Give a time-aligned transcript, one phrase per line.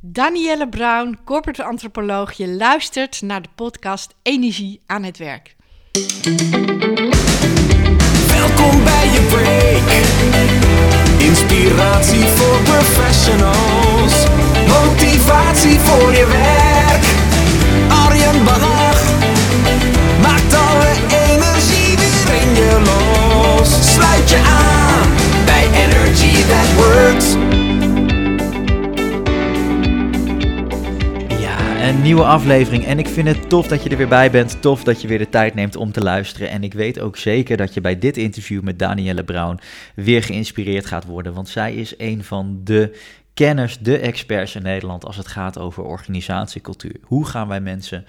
[0.00, 2.32] Danielle Brown, corporate antropoloog.
[2.32, 5.56] Je luistert naar de podcast Energie aan het werk.
[8.28, 9.90] Welkom bij je break.
[11.20, 14.26] Inspiratie voor professionals.
[14.66, 17.04] Motivatie voor je werk.
[17.88, 19.02] Arjen Bannach
[20.22, 20.92] maakt alle
[21.26, 23.92] energie weer in je los.
[23.94, 25.08] Sluit je aan
[25.44, 27.36] bij Energy That Works.
[31.88, 32.84] Een nieuwe aflevering.
[32.84, 34.62] En ik vind het tof dat je er weer bij bent.
[34.62, 36.50] Tof dat je weer de tijd neemt om te luisteren.
[36.50, 39.60] En ik weet ook zeker dat je bij dit interview met Danielle Brown
[39.94, 41.34] weer geïnspireerd gaat worden.
[41.34, 42.96] Want zij is een van de
[43.34, 46.96] kenners, de experts in Nederland als het gaat over organisatiecultuur.
[47.02, 48.04] Hoe gaan wij mensen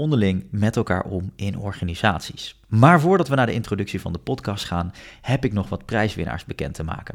[0.00, 2.54] onderling met elkaar om in organisaties?
[2.68, 6.44] Maar voordat we naar de introductie van de podcast gaan, heb ik nog wat prijswinnaars
[6.44, 7.14] bekend te maken.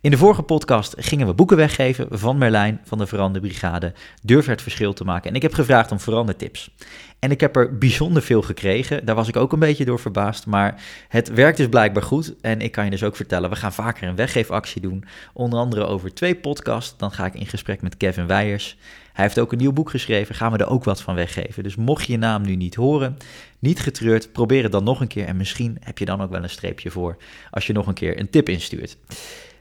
[0.00, 3.92] In de vorige podcast gingen we boeken weggeven van Merlijn van de Veranderbrigade.
[4.22, 5.30] Durf het verschil te maken.
[5.30, 6.70] En ik heb gevraagd om verandertips.
[7.18, 9.04] En ik heb er bijzonder veel gekregen.
[9.04, 10.46] Daar was ik ook een beetje door verbaasd.
[10.46, 12.34] Maar het werkt dus blijkbaar goed.
[12.40, 15.04] En ik kan je dus ook vertellen, we gaan vaker een weggeefactie doen.
[15.32, 16.96] Onder andere over twee podcasts.
[16.96, 18.76] Dan ga ik in gesprek met Kevin Weijers.
[19.12, 21.62] Hij heeft ook een nieuw boek geschreven, gaan we er ook wat van weggeven.
[21.62, 23.16] Dus mocht je naam nu niet horen,
[23.58, 26.42] niet getreurd, probeer het dan nog een keer en misschien heb je dan ook wel
[26.42, 27.16] een streepje voor
[27.50, 28.96] als je nog een keer een tip instuurt.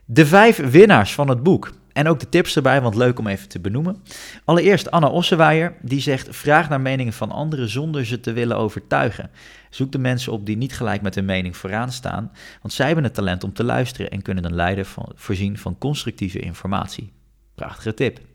[0.05, 1.71] De vijf winnaars van het boek.
[1.93, 4.03] En ook de tips erbij, want leuk om even te benoemen.
[4.45, 9.29] Allereerst Anna Ossewaaier, die zegt: vraag naar meningen van anderen zonder ze te willen overtuigen.
[9.69, 13.03] Zoek de mensen op die niet gelijk met hun mening vooraan staan, want zij hebben
[13.03, 17.11] het talent om te luisteren en kunnen een leider van, voorzien van constructieve informatie.
[17.55, 18.30] Prachtige tip.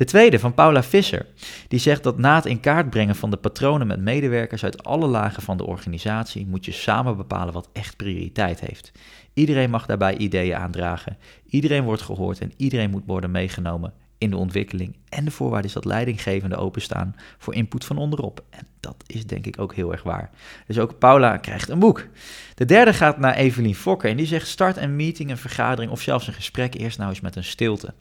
[0.00, 1.26] De tweede van Paula Visser,
[1.68, 5.06] die zegt dat na het in kaart brengen van de patronen met medewerkers uit alle
[5.06, 8.92] lagen van de organisatie moet je samen bepalen wat echt prioriteit heeft.
[9.34, 14.36] Iedereen mag daarbij ideeën aandragen, iedereen wordt gehoord en iedereen moet worden meegenomen in de
[14.36, 14.96] ontwikkeling.
[15.08, 18.44] En de voorwaarde is dat leidinggevenden openstaan voor input van onderop.
[18.50, 20.30] En dat is denk ik ook heel erg waar.
[20.66, 22.06] Dus ook Paula krijgt een boek.
[22.54, 26.00] De derde gaat naar Evelien Fokker en die zegt start een meeting, een vergadering of
[26.00, 27.94] zelfs een gesprek eerst nou eens met een stilte.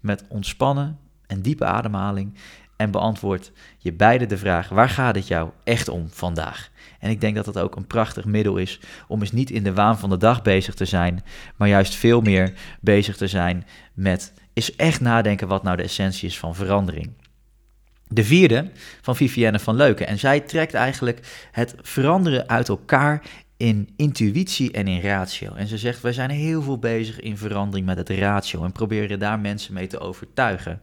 [0.00, 0.98] Met ontspannen,
[1.32, 2.34] en diepe ademhaling
[2.76, 6.70] en beantwoord je beide de vraag: waar gaat het jou echt om vandaag?
[6.98, 9.72] En ik denk dat dat ook een prachtig middel is om eens niet in de
[9.72, 11.24] waan van de dag bezig te zijn,
[11.56, 16.28] maar juist veel meer bezig te zijn met is echt nadenken wat nou de essentie
[16.28, 17.12] is van verandering.
[18.08, 18.70] De vierde
[19.00, 20.06] van Vivienne van Leuken.
[20.06, 23.22] En zij trekt eigenlijk het veranderen uit elkaar
[23.62, 25.54] in intuïtie en in ratio.
[25.54, 29.18] En ze zegt, wij zijn heel veel bezig in verandering met het ratio en proberen
[29.18, 30.80] daar mensen mee te overtuigen.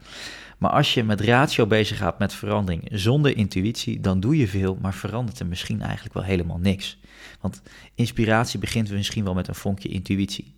[0.57, 4.77] Maar als je met ratio bezig gaat met verandering zonder intuïtie, dan doe je veel,
[4.81, 6.99] maar verandert er misschien eigenlijk wel helemaal niks.
[7.41, 7.61] Want
[7.95, 10.55] inspiratie begint misschien wel met een vonkje intuïtie.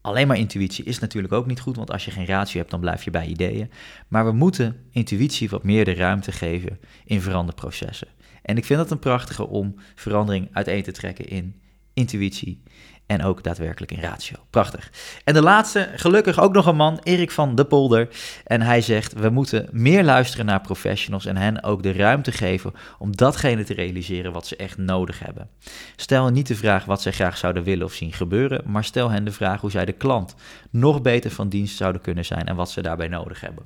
[0.00, 2.80] Alleen maar intuïtie is natuurlijk ook niet goed, want als je geen ratio hebt, dan
[2.80, 3.70] blijf je bij ideeën.
[4.08, 8.08] Maar we moeten intuïtie wat meer de ruimte geven in veranderprocessen.
[8.44, 11.60] En ik vind dat een prachtige om verandering uiteen te trekken in
[11.94, 12.62] intuïtie
[13.06, 14.36] en ook daadwerkelijk in ratio.
[14.50, 14.90] Prachtig.
[15.24, 18.08] En de laatste, gelukkig ook nog een man, Erik van de Polder.
[18.44, 22.72] En hij zegt, we moeten meer luisteren naar professionals en hen ook de ruimte geven
[22.98, 25.48] om datgene te realiseren wat ze echt nodig hebben.
[25.96, 29.24] Stel niet de vraag wat zij graag zouden willen of zien gebeuren, maar stel hen
[29.24, 30.34] de vraag hoe zij de klant
[30.70, 33.64] nog beter van dienst zouden kunnen zijn en wat ze daarbij nodig hebben.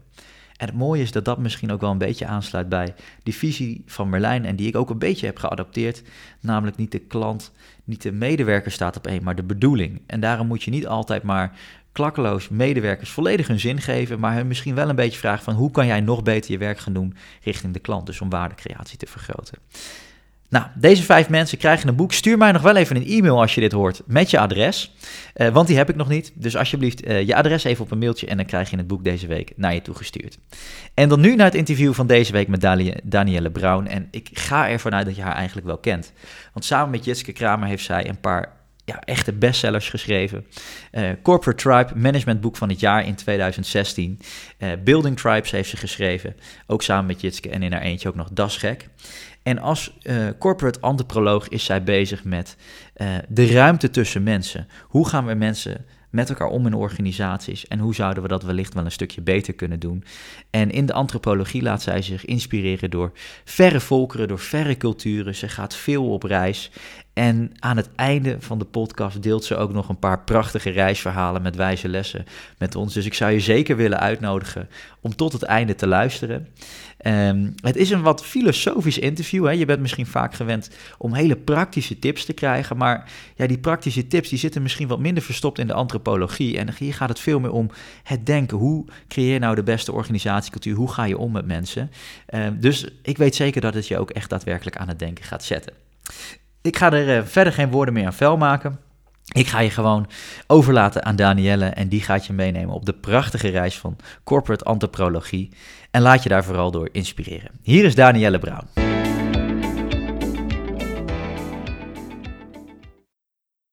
[0.59, 3.83] En het mooie is dat dat misschien ook wel een beetje aansluit bij die visie
[3.87, 6.03] van Merlijn en die ik ook een beetje heb geadopteerd.
[6.41, 7.53] Namelijk niet de klant,
[7.85, 10.01] niet de medewerker staat op één, maar de bedoeling.
[10.07, 11.53] En daarom moet je niet altijd maar
[11.93, 15.71] klakkeloos medewerkers volledig hun zin geven, maar hun misschien wel een beetje vragen van hoe
[15.71, 19.07] kan jij nog beter je werk gaan doen richting de klant, dus om waardecreatie te
[19.07, 19.59] vergroten.
[20.51, 22.13] Nou, deze vijf mensen krijgen een boek.
[22.13, 24.95] Stuur mij nog wel even een e-mail als je dit hoort met je adres.
[25.37, 26.33] Uh, want die heb ik nog niet.
[26.35, 29.05] Dus alsjeblieft uh, je adres even op een mailtje en dan krijg je het boek
[29.05, 30.39] deze week naar je toegestuurd.
[30.95, 32.61] En dan nu naar het interview van deze week met
[33.05, 33.87] Danielle Brown.
[33.87, 36.13] En ik ga ervan uit dat je haar eigenlijk wel kent.
[36.53, 38.57] Want samen met Jitske Kramer heeft zij een paar
[38.89, 40.47] ja, echte bestsellers geschreven.
[40.93, 44.21] Uh, Corporate Tribe, managementboek van het jaar in 2016.
[44.59, 46.37] Uh, Building Tribes heeft ze geschreven,
[46.67, 48.89] ook samen met Jitske en in haar eentje ook nog Das Gek.
[49.49, 52.57] En als uh, corporate antropoloog is zij bezig met
[53.29, 54.69] de ruimte tussen mensen.
[54.83, 58.75] Hoe gaan we mensen met elkaar om in organisaties en hoe zouden we dat wellicht
[58.75, 60.05] wel een stukje beter kunnen doen.
[60.51, 63.13] En in de antropologie laat zij zich inspireren door
[63.45, 65.35] verre volkeren, door verre culturen.
[65.35, 66.71] Ze gaat veel op reis
[67.19, 71.43] En aan het einde van de podcast deelt ze ook nog een paar prachtige reisverhalen
[71.43, 72.25] met wijze lessen
[72.59, 72.95] met ons.
[72.95, 74.69] Dus ik zou je zeker willen uitnodigen
[75.01, 76.49] om tot het einde te luisteren.
[77.07, 79.45] Um, het is een wat filosofisch interview.
[79.45, 79.51] Hè?
[79.51, 82.77] Je bent misschien vaak gewend om hele praktische tips te krijgen.
[82.77, 86.59] Maar ja, die praktische tips die zitten misschien wat minder verstopt in de antropologie.
[86.59, 87.71] En hier gaat het veel meer om
[88.03, 88.57] het denken.
[88.59, 90.75] Hoe creëer je nou de beste organisatiecultuur?
[90.77, 91.91] Hoe ga je om met mensen?
[92.35, 95.45] Um, dus ik weet zeker dat het je ook echt daadwerkelijk aan het denken gaat
[95.45, 95.73] zetten.
[96.69, 98.79] Ik ga er uh, verder geen woorden meer aan vuil maken.
[99.33, 100.07] Ik ga je gewoon
[100.47, 105.53] overlaten aan Danielle en die gaat je meenemen op de prachtige reis van corporate antropologie.
[105.91, 107.51] En laat je daar vooral door inspireren.
[107.63, 108.67] Hier is Danielle Brown.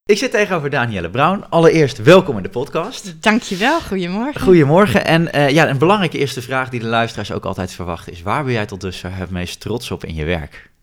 [0.06, 1.44] Ik zit tegenover Danielle Brown.
[1.50, 3.22] Allereerst welkom in de podcast.
[3.24, 4.42] Dankjewel, goedemorgen.
[4.42, 5.06] Goedemorgen.
[5.06, 8.44] En uh, ja, een belangrijke eerste vraag die de luisteraars ook altijd verwachten is: waar
[8.44, 10.74] ben jij tot dusver het meest trots op in je werk?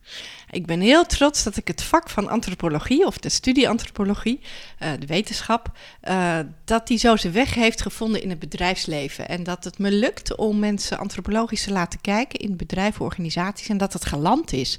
[0.53, 4.41] Ik ben heel trots dat ik het vak van antropologie, of de studie antropologie,
[4.83, 5.71] uh, de wetenschap,
[6.09, 9.29] uh, dat die zo zijn weg heeft gevonden in het bedrijfsleven.
[9.29, 13.77] En dat het me lukt om mensen antropologisch te laten kijken in bedrijven, organisaties en
[13.77, 14.79] dat het geland is.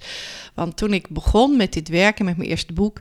[0.53, 2.99] Want toen ik begon met dit werken, met mijn eerste boek,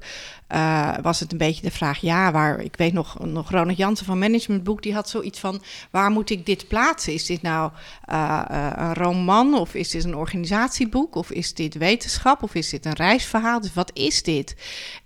[0.48, 4.06] uh, was het een beetje de vraag, ja, waar, ik weet nog, nog Ronald Jansen
[4.06, 7.12] van Managementboek, die had zoiets van, waar moet ik dit plaatsen?
[7.12, 7.70] Is dit nou
[8.06, 12.93] een roman of is dit een organisatieboek of is dit wetenschap of is dit een
[12.93, 13.61] reisverhaal?
[13.61, 14.56] Dus wat is dit?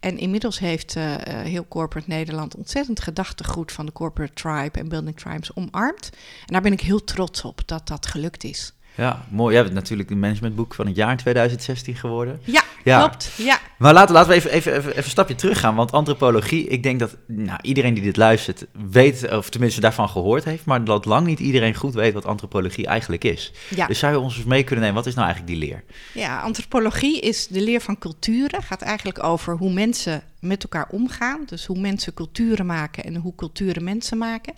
[0.00, 0.94] En inmiddels heeft
[1.28, 6.10] heel corporate Nederland ontzettend gedachtegoed van de corporate tribe en building tribes omarmd.
[6.12, 8.72] En daar ben ik heel trots op dat dat gelukt is.
[8.96, 9.54] Ja, mooi.
[9.54, 12.40] Jij bent natuurlijk een managementboek van het jaar in 2016 geworden.
[12.44, 12.98] Ja, ja.
[12.98, 13.32] klopt.
[13.36, 13.58] Ja.
[13.78, 15.74] Maar laten, laten we even, even, even, even een stapje terug gaan.
[15.74, 20.44] Want antropologie, ik denk dat nou, iedereen die dit luistert weet, of tenminste daarvan gehoord
[20.44, 23.52] heeft, maar dat lang niet iedereen goed weet wat antropologie eigenlijk is.
[23.74, 23.86] Ja.
[23.86, 25.84] Dus zou je ons eens mee kunnen nemen, wat is nou eigenlijk die leer?
[26.14, 28.62] Ja, antropologie is de leer van culturen.
[28.62, 31.42] Gaat eigenlijk over hoe mensen met elkaar omgaan.
[31.46, 34.54] Dus hoe mensen culturen maken en hoe culturen mensen maken.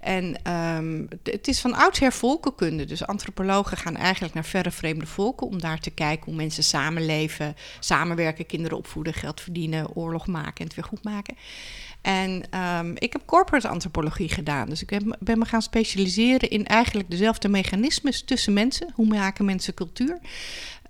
[0.00, 2.84] En um, het is van oudsher volkenkunde.
[2.84, 7.56] Dus antropologen gaan eigenlijk naar verre vreemde volken om daar te kijken hoe mensen samenleven,
[7.80, 11.36] samenwerken, kinderen opvoeden, geld verdienen, oorlog maken en het weer goed maken.
[12.06, 12.42] En
[12.78, 14.68] um, ik heb corporate antropologie gedaan.
[14.68, 18.90] Dus ik ben me gaan specialiseren in eigenlijk dezelfde mechanismes tussen mensen.
[18.94, 20.18] Hoe maken mensen cultuur?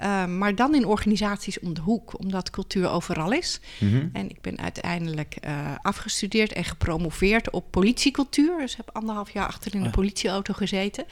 [0.02, 3.60] Uh, maar dan in organisaties om de hoek, omdat cultuur overal is.
[3.78, 4.10] Mm -hmm.
[4.12, 8.58] En ik ben uiteindelijk uh, afgestudeerd en gepromoveerd op politiecultuur.
[8.58, 11.04] Dus heb anderhalf jaar achter in de politieauto gezeten.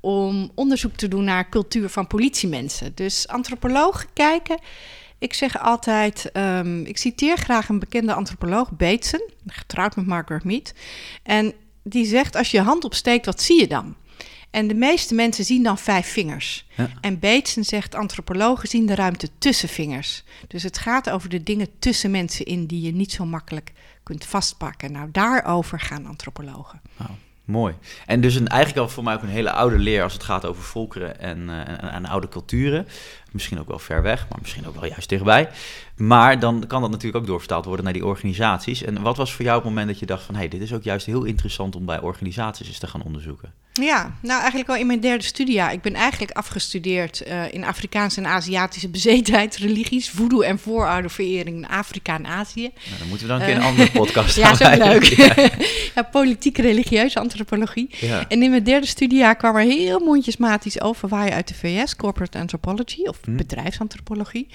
[0.00, 2.92] Om onderzoek te doen naar cultuur van politiemensen.
[2.94, 4.58] Dus antropologen kijken
[5.18, 10.72] ik zeg altijd, um, ik citeer graag een bekende antropoloog, Bateson, getrouwd met Margaret Mead.
[11.22, 13.94] En die zegt, als je je hand opsteekt, wat zie je dan?
[14.58, 16.66] En de meeste mensen zien dan vijf vingers.
[16.76, 16.88] Ja.
[17.00, 20.24] En Bateson zegt, antropologen zien de ruimte tussen vingers.
[20.48, 23.72] Dus het gaat over de dingen tussen mensen in die je niet zo makkelijk
[24.02, 24.92] kunt vastpakken.
[24.92, 26.80] Nou, daarover gaan antropologen.
[26.96, 27.08] Wow.
[27.44, 27.74] Mooi.
[28.06, 30.46] En dus een, eigenlijk al voor mij ook een hele oude leer als het gaat
[30.46, 32.86] over volkeren en, uh, en oude culturen.
[33.32, 35.48] Misschien ook wel ver weg, maar misschien ook wel juist dichtbij.
[35.96, 38.82] Maar dan kan dat natuurlijk ook doorvertaald worden naar die organisaties.
[38.82, 40.34] En wat was voor jou het moment dat je dacht van...
[40.34, 43.52] hé, hey, dit is ook juist heel interessant om bij organisaties eens te gaan onderzoeken?
[43.80, 45.72] Ja, nou eigenlijk al in mijn derde studiejaar.
[45.72, 51.68] Ik ben eigenlijk afgestudeerd uh, in Afrikaanse en Aziatische bezetenheid, religies, voodoo en voorouderverering in
[51.68, 52.70] Afrika en Azië.
[52.86, 55.04] Nou, dan moeten we dan een keer een andere podcast Ja, zo leuk.
[55.04, 55.34] Ja.
[55.94, 57.90] ja, politiek religieuze antropologie.
[57.90, 58.28] Ja.
[58.28, 61.54] En in mijn derde studiejaar kwam er heel mondjesmaat iets over waar je uit de
[61.54, 63.36] VS, corporate anthropology of hm.
[63.36, 64.48] bedrijfsantropologie.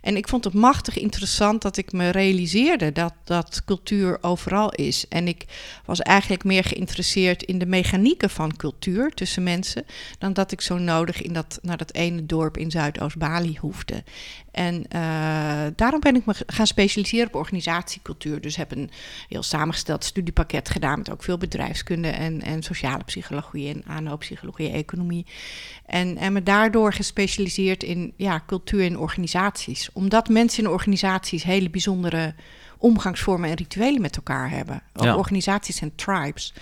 [0.00, 5.08] En ik vond het machtig interessant dat ik me realiseerde dat, dat cultuur overal is.
[5.08, 5.44] En ik
[5.84, 9.84] was eigenlijk meer geïnteresseerd in de mechanieken van cultuur tussen mensen,
[10.18, 14.04] dan dat ik zo nodig in dat, naar dat ene dorp in Zuidoost-Bali hoefde.
[14.50, 18.40] En uh, daarom ben ik me gaan specialiseren op organisatiecultuur.
[18.40, 18.90] Dus heb een
[19.28, 25.26] heel samengesteld studiepakket gedaan met ook veel bedrijfskunde en, en sociale psychologie en aanloopsychologie, economie.
[25.86, 29.90] En, en me daardoor gespecialiseerd in ja, cultuur en organisaties.
[29.92, 32.34] Omdat mensen in organisaties hele bijzondere
[32.78, 34.82] omgangsvormen en rituelen met elkaar hebben.
[34.94, 35.16] Ja.
[35.16, 36.54] Organisaties en tribes.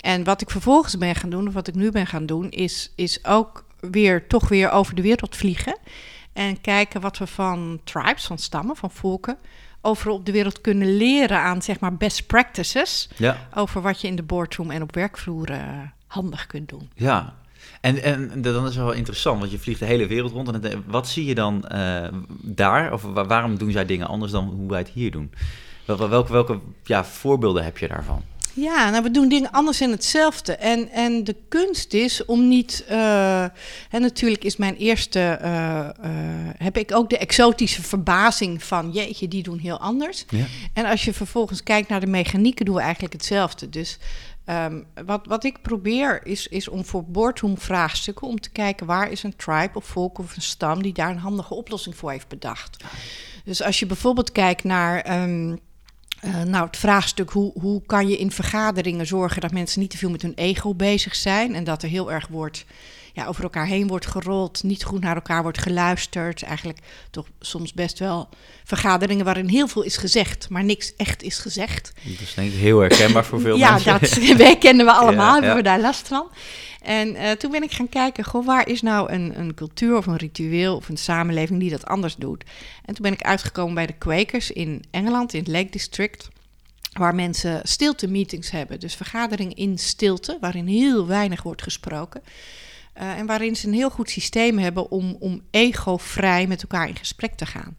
[0.00, 2.92] En wat ik vervolgens ben gaan doen, of wat ik nu ben gaan doen, is,
[2.94, 5.78] is ook weer toch weer over de wereld vliegen.
[6.32, 9.38] En kijken wat we van tribes, van stammen, van volken,
[9.80, 13.10] overal op de wereld kunnen leren aan zeg maar best practices.
[13.16, 13.48] Ja.
[13.54, 15.58] Over wat je in de boardroom en op werkvloer uh,
[16.06, 16.90] handig kunt doen.
[16.94, 17.34] Ja,
[17.80, 20.48] en, en dan is het wel interessant, want je vliegt de hele wereld rond.
[20.48, 22.08] En het, wat zie je dan uh,
[22.42, 22.92] daar?
[22.92, 25.32] Of waarom doen zij dingen anders dan hoe wij het hier doen?
[25.84, 28.22] Welke, welke, welke ja, voorbeelden heb je daarvan?
[28.54, 30.56] Ja, nou, we doen dingen anders en hetzelfde.
[30.56, 32.84] En, en de kunst is om niet.
[32.90, 35.38] Uh, en natuurlijk is mijn eerste.
[35.42, 38.90] Uh, uh, heb ik ook de exotische verbazing van.
[38.90, 40.24] Jeetje, die doen heel anders.
[40.28, 40.44] Ja.
[40.72, 43.68] En als je vervolgens kijkt naar de mechanieken, doen we eigenlijk hetzelfde.
[43.68, 43.98] Dus
[44.46, 48.26] um, wat, wat ik probeer is, is om voor boardroom vraagstukken.
[48.26, 50.82] om te kijken waar is een tribe of volk of een stam.
[50.82, 52.84] die daar een handige oplossing voor heeft bedacht.
[53.44, 55.22] Dus als je bijvoorbeeld kijkt naar.
[55.22, 55.60] Um,
[56.24, 59.96] uh, nou, het vraagstuk hoe, hoe kan je in vergaderingen zorgen dat mensen niet te
[59.98, 62.64] veel met hun ego bezig zijn en dat er heel erg wordt,
[63.12, 66.42] ja, over elkaar heen wordt gerold, niet goed naar elkaar wordt geluisterd.
[66.42, 66.78] Eigenlijk
[67.10, 68.28] toch soms best wel
[68.64, 71.92] vergaderingen waarin heel veel is gezegd, maar niks echt is gezegd.
[72.04, 74.22] Dat is denk ik heel herkenbaar voor veel ja, mensen.
[74.22, 76.30] Ja, dat kennen we allemaal, ja, hebben we daar last van.
[76.80, 80.06] En uh, toen ben ik gaan kijken, goh, waar is nou een, een cultuur of
[80.06, 82.44] een ritueel of een samenleving die dat anders doet?
[82.84, 86.28] En toen ben ik uitgekomen bij de Quakers in Engeland, in het Lake District.
[86.92, 88.80] Waar mensen stilte meetings hebben.
[88.80, 92.22] Dus vergaderingen in stilte, waarin heel weinig wordt gesproken.
[92.96, 96.96] Uh, en waarin ze een heel goed systeem hebben om, om ego-vrij met elkaar in
[96.96, 97.76] gesprek te gaan.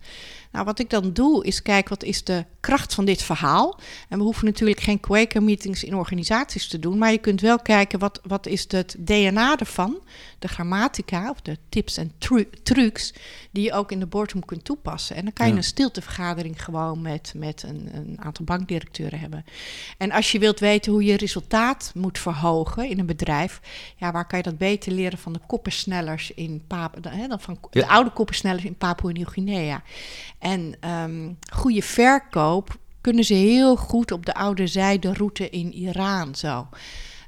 [0.51, 3.79] Nou, wat ik dan doe is kijken wat is de kracht van dit verhaal.
[4.09, 7.59] En we hoeven natuurlijk geen Quaker meetings in organisaties te doen, maar je kunt wel
[7.59, 9.99] kijken wat, wat is het DNA ervan,
[10.39, 13.13] de grammatica of de tips en tru trucs
[13.51, 15.15] die je ook in de boardroom kunt toepassen.
[15.15, 19.45] En dan kan je een stiltevergadering gewoon met, met een, een aantal bankdirecteuren hebben.
[19.97, 23.61] En als je wilt weten hoe je resultaat moet verhogen in een bedrijf,
[23.95, 27.87] ja, waar kan je dat beter leren van de koppensnellers in Papua, dan van de
[27.87, 29.83] oude koppensnellers in Papua Nieuw-Guinea.
[30.41, 36.67] En um, goede verkoop kunnen ze heel goed op de oude zijderoute in Iran zo.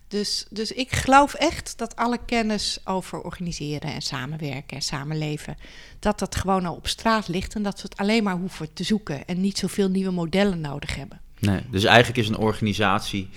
[0.08, 5.58] Dus, dus ik geloof echt dat alle kennis over organiseren en samenwerken en samenleven,
[6.00, 8.84] dat dat gewoon al op straat ligt en dat we het alleen maar hoeven te
[8.84, 11.22] zoeken en niet zoveel nieuwe modellen nodig hebben.
[11.40, 13.30] Nee, dus eigenlijk is een organisatie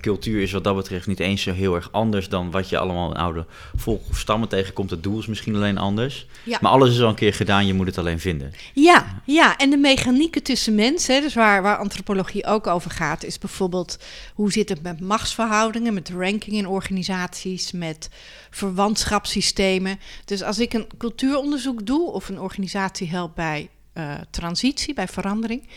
[0.00, 3.10] cultuur is wat dat betreft niet eens zo heel erg anders dan wat je allemaal
[3.10, 4.90] in oude volk of stammen tegenkomt.
[4.90, 6.26] Het doel is misschien alleen anders.
[6.44, 6.58] Ja.
[6.60, 8.52] Maar alles is al een keer gedaan, je moet het alleen vinden.
[8.72, 9.56] Ja, ja.
[9.56, 13.98] en de mechanieken tussen mensen, dus waar, waar antropologie ook over gaat, is bijvoorbeeld
[14.34, 18.08] hoe zit het met machtsverhoudingen, met ranking in organisaties, met
[18.50, 20.00] verwantschapssystemen.
[20.24, 25.68] Dus als ik een cultuuronderzoek doe of een organisatie helpt bij uh, transitie, bij verandering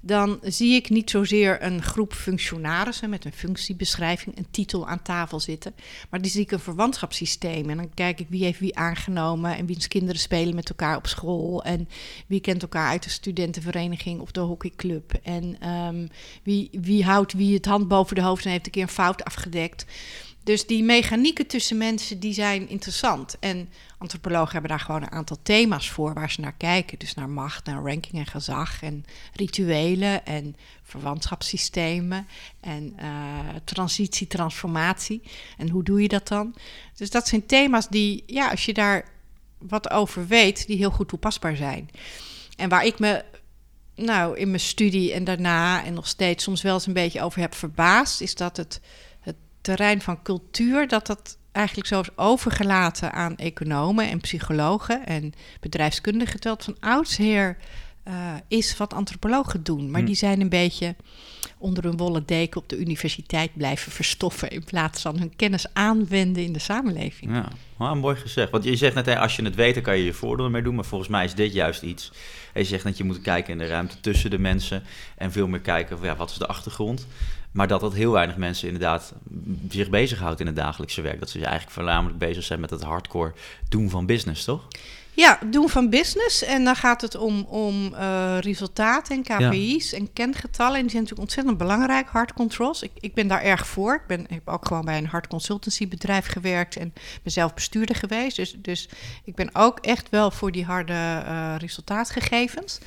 [0.00, 5.40] dan zie ik niet zozeer een groep functionarissen met een functiebeschrijving, een titel aan tafel
[5.40, 5.74] zitten,
[6.10, 7.70] maar die zie ik een verwantschapssysteem.
[7.70, 11.06] En dan kijk ik wie heeft wie aangenomen en wiens kinderen spelen met elkaar op
[11.06, 11.88] school en
[12.26, 16.08] wie kent elkaar uit de studentenvereniging of de hockeyclub en um,
[16.42, 19.24] wie, wie houdt wie het hand boven de hoofd en heeft een keer een fout
[19.24, 19.84] afgedekt.
[20.42, 23.36] Dus die mechanieken tussen mensen die zijn interessant.
[23.38, 23.68] En
[23.98, 26.98] antropologen hebben daar gewoon een aantal thema's voor waar ze naar kijken.
[26.98, 29.04] Dus naar macht, naar ranking en gezag en
[29.34, 32.26] rituelen en verwantschapssystemen
[32.60, 35.22] en uh, transitie, transformatie.
[35.58, 36.54] En hoe doe je dat dan?
[36.96, 39.08] Dus dat zijn thema's die, ja, als je daar
[39.58, 41.90] wat over weet, die heel goed toepasbaar zijn.
[42.56, 43.24] En waar ik me
[43.94, 47.40] nou in mijn studie en daarna en nog steeds soms wel eens een beetje over
[47.40, 48.80] heb verbaasd, is dat het
[49.60, 56.40] terrein van cultuur, dat dat eigenlijk zo is overgelaten aan economen en psychologen en bedrijfskundigen,
[56.40, 57.56] terwijl het van oudsher
[58.08, 59.90] uh, is wat antropologen doen.
[59.90, 60.06] Maar hm.
[60.06, 60.96] die zijn een beetje
[61.58, 66.44] onder een wollen deken op de universiteit blijven verstoffen in plaats van hun kennis aanwenden
[66.44, 67.42] in de samenleving.
[67.78, 68.50] Ja, mooi gezegd.
[68.50, 70.74] Want je zegt net, als je het weet, dan kan je je voordeel mee doen.
[70.74, 72.12] Maar volgens mij is dit juist iets.
[72.54, 74.82] je zegt dat je moet kijken in de ruimte tussen de mensen
[75.16, 77.06] en veel meer kijken, ja, wat is de achtergrond?
[77.52, 79.12] Maar dat dat heel weinig mensen inderdaad
[79.68, 81.20] zich bezighoudt in het dagelijkse werk.
[81.20, 83.32] Dat ze eigenlijk voornamelijk bezig zijn met het hardcore
[83.68, 84.68] doen van business, toch?
[85.12, 86.44] Ja, doen van business.
[86.44, 90.74] En dan gaat het om, om uh, resultaten en KPI's en kengetallen.
[90.74, 92.82] En die zijn natuurlijk ontzettend belangrijk, hard controls.
[92.82, 93.94] Ik, ik ben daar erg voor.
[93.94, 96.92] Ik, ben, ik heb ook gewoon bij een hard consultancy bedrijf gewerkt en
[97.22, 98.36] ben zelf bestuurder geweest.
[98.36, 98.88] Dus, dus
[99.24, 102.78] ik ben ook echt wel voor die harde uh, resultaatgegevens.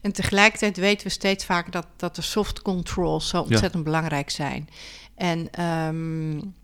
[0.00, 4.68] En tegelijkertijd weten we steeds vaker dat, dat de soft controls zo ontzettend belangrijk zijn.
[5.14, 6.54] En um,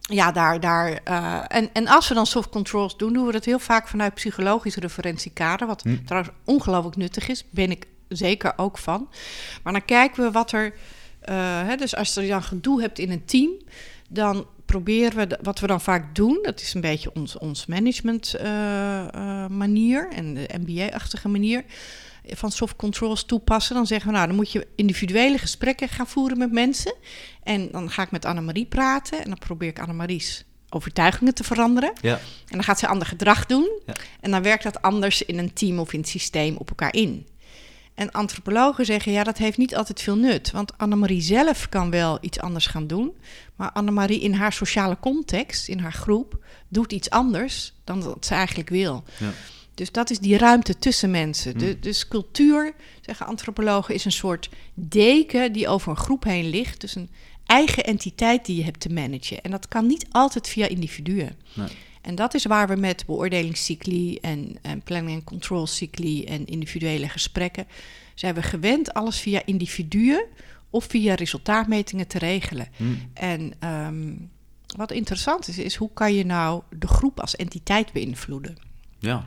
[0.00, 0.60] ja, daar.
[0.60, 3.88] daar uh, en, en als we dan soft controls doen, doen we dat heel vaak
[3.88, 5.66] vanuit psychologische referentiekader.
[5.66, 6.04] Wat hm.
[6.04, 9.08] trouwens ongelooflijk nuttig is, ben ik zeker ook van.
[9.62, 10.74] Maar dan kijken we wat er.
[11.28, 11.34] Uh,
[11.66, 13.50] hè, dus als je dan gedoe hebt in een team,
[14.08, 18.34] dan proberen we, wat we dan vaak doen, dat is een beetje ons, ons management
[18.42, 18.44] uh,
[19.46, 21.64] manier en de MBA-achtige manier
[22.24, 26.38] van soft controls toepassen, dan zeggen we, nou, dan moet je individuele gesprekken gaan voeren
[26.38, 26.94] met mensen.
[27.42, 31.92] En dan ga ik met Annemarie praten en dan probeer ik Annemarie's overtuigingen te veranderen.
[32.00, 32.14] Ja.
[32.14, 32.20] En
[32.52, 33.80] dan gaat ze ander gedrag doen.
[33.86, 33.94] Ja.
[34.20, 37.26] En dan werkt dat anders in een team of in het systeem op elkaar in.
[37.94, 40.50] En antropologen zeggen, ja, dat heeft niet altijd veel nut.
[40.50, 43.12] Want Annemarie zelf kan wel iets anders gaan doen.
[43.56, 48.34] Maar Annemarie in haar sociale context, in haar groep, doet iets anders dan dat ze
[48.34, 49.04] eigenlijk wil.
[49.18, 49.30] Ja.
[49.74, 51.58] Dus dat is die ruimte tussen mensen.
[51.58, 51.80] De, Hmm.
[51.80, 56.80] dus cultuur, zeggen antropologen, is een soort deken die over een groep heen ligt.
[56.80, 57.10] Dus een
[57.46, 59.42] eigen entiteit die je hebt te managen.
[59.42, 61.36] En dat kan niet altijd via individuen.
[61.54, 61.68] Nee.
[62.02, 67.08] En dat is waar we met beoordelingscycli en, en planning en control cycli en individuele
[67.08, 67.66] gesprekken
[68.14, 70.24] zijn we gewend alles via individuen
[70.70, 72.68] of via resultaatmetingen te regelen.
[72.76, 72.84] Hm.
[73.14, 74.14] En ehm,
[74.76, 78.56] wat interessant is, is hoe kan je nou de groep als entiteit beïnvloeden?
[78.98, 79.26] Ja.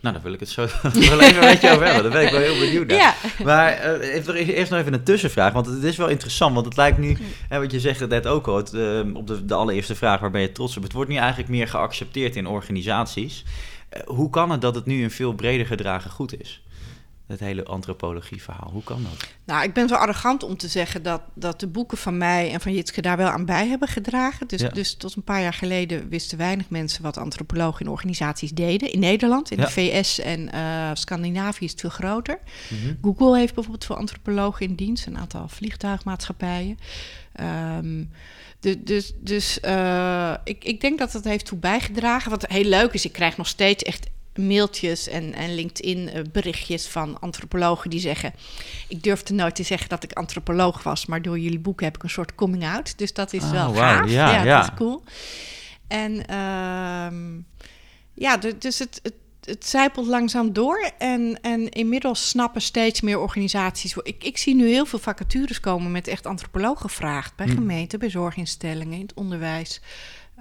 [0.00, 2.02] Nou, daar wil ik het zo wel even met je over hebben.
[2.02, 2.96] Daar ben ik wel heel benieuwd naar.
[2.96, 3.14] Ja.
[3.44, 6.54] Maar eh, even, eerst nog even een tussenvraag, want het is wel interessant.
[6.54, 7.16] Want het lijkt nu,
[7.48, 10.30] hè, wat je zegt net ook al, het, eh, op de, de allereerste vraag, waar
[10.30, 10.82] ben je trots op?
[10.82, 13.44] Het wordt nu eigenlijk meer geaccepteerd in organisaties.
[13.88, 16.62] Eh, hoe kan het dat het nu een veel breder gedragen goed is?
[17.28, 19.28] Het hele antropologie-verhaal, hoe kan dat?
[19.44, 22.60] Nou, ik ben zo arrogant om te zeggen dat, dat de boeken van mij en
[22.60, 24.48] van Jitske daar wel aan bij hebben gedragen.
[24.48, 24.68] Dus, Ja.
[24.68, 28.92] dus tot een paar jaar geleden wisten weinig mensen wat antropologen in organisaties deden.
[28.92, 29.64] In Nederland, in Ja.
[29.64, 32.38] de VS en eh, Scandinavië is het veel groter.
[32.68, 32.94] Mhm.
[33.02, 36.78] Google heeft bijvoorbeeld veel antropologen in dienst, een aantal vliegtuigmaatschappijen.
[37.32, 38.04] Ehm,
[38.60, 42.30] de, dus dus eh, ik, ik denk dat dat heeft toe bijgedragen.
[42.30, 44.06] Wat heel leuk is, ik krijg nog steeds echt
[44.38, 48.32] mailtjes en, en LinkedIn eh, berichtjes van antropologen die zeggen...
[48.88, 51.06] ik durfde nooit te zeggen dat ik antropoloog was...
[51.06, 52.98] maar door jullie boeken heb ik een soort coming out.
[52.98, 54.10] Dus dat is Ah, wel gaaf.
[54.10, 54.56] ja, Ja, ja.
[54.60, 55.02] dat is cool.
[55.88, 57.40] En ehm,
[58.14, 59.14] ja, du- dus het, het,
[59.44, 60.90] het zijpelt langzaam door.
[60.98, 63.96] En, en inmiddels snappen steeds meer organisaties.
[64.02, 67.36] Ik, ik zie nu heel veel vacatures komen met echt antropologen gevraagd.
[67.36, 67.54] Bij Hm.
[67.54, 69.80] gemeenten, bij zorginstellingen, in het onderwijs.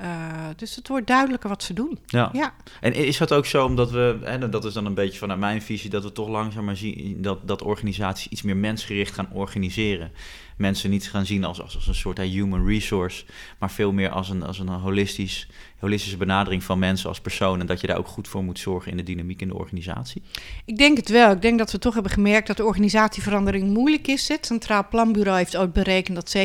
[0.01, 1.99] Uh, dus het wordt duidelijker wat ze doen.
[2.05, 2.29] Ja.
[2.33, 2.53] Ja.
[2.81, 5.61] En is dat ook zo omdat we, en dat is dan een beetje vanuit mijn
[5.61, 10.11] visie, dat we toch langzaam maar zien dat, dat organisaties iets meer mensgericht gaan organiseren?
[10.57, 13.25] Mensen niet gaan zien als, als, als een soort human resource,
[13.59, 15.47] maar veel meer als een, als een holistisch,
[15.79, 17.59] holistische benadering van mensen als persoon.
[17.59, 20.21] En dat je daar ook goed voor moet zorgen in de dynamiek in de organisatie.
[20.65, 21.31] Ik denk het wel.
[21.31, 24.27] Ik denk dat we toch hebben gemerkt dat de organisatieverandering moeilijk is.
[24.27, 26.35] Het Centraal Planbureau heeft ooit berekend dat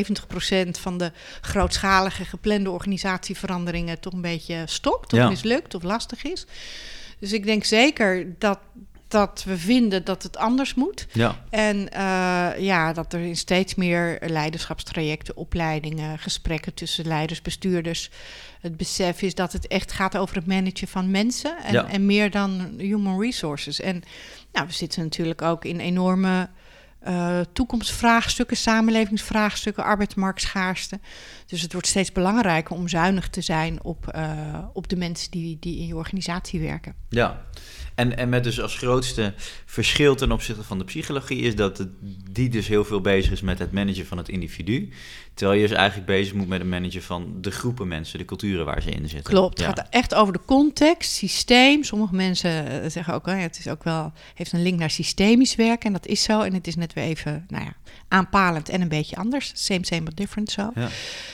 [0.77, 5.29] 70% van de grootschalige geplande organisatieveranderingen toch een beetje stopt of Ja.
[5.29, 6.47] mislukt of lastig is.
[7.19, 8.59] Dus ik denk zeker dat,
[9.13, 11.07] dat we vinden dat het anders moet.
[11.13, 18.11] Ja, En eh, ja, dat er in steeds meer leiderschapstrajecten, opleidingen, gesprekken tussen leiders, bestuurders.
[18.61, 21.87] Het besef is dat het echt gaat over het managen van mensen en, Ja.
[21.89, 23.81] en meer dan human resources.
[23.81, 24.03] En
[24.53, 26.49] nou, we zitten natuurlijk ook in enorme
[27.01, 31.01] eh, toekomstvraagstukken, samenlevingsvraagstukken, arbeidsmarktschaarste.
[31.47, 35.57] Dus het wordt steeds belangrijker om zuinig te zijn op, eh, op de mensen die,
[35.61, 36.95] die in je organisatie werken.
[37.09, 37.45] ja.
[37.95, 39.33] En, en met dus als grootste
[39.67, 41.89] verschil ten opzichte van de psychologie is dat het,
[42.31, 44.89] die dus heel veel bezig is met het managen van het individu.
[45.35, 48.65] Terwijl je dus eigenlijk bezig moet met het managen van de groepen mensen, de culturen
[48.65, 49.33] waar ze in zitten.
[49.35, 49.67] Klopt, Ja.
[49.67, 51.85] het gaat echt over de context, systeem.
[51.85, 55.87] Sommige mensen eh, zeggen ook, het is ook wel, heeft een link naar systemisch werken.
[55.87, 56.41] En dat is zo.
[56.41, 57.75] En het is net weer even, nou ja,
[58.09, 59.53] aanpalend en een beetje anders.
[59.55, 60.71] Same, same, but different zo.
[60.75, 60.89] Ja.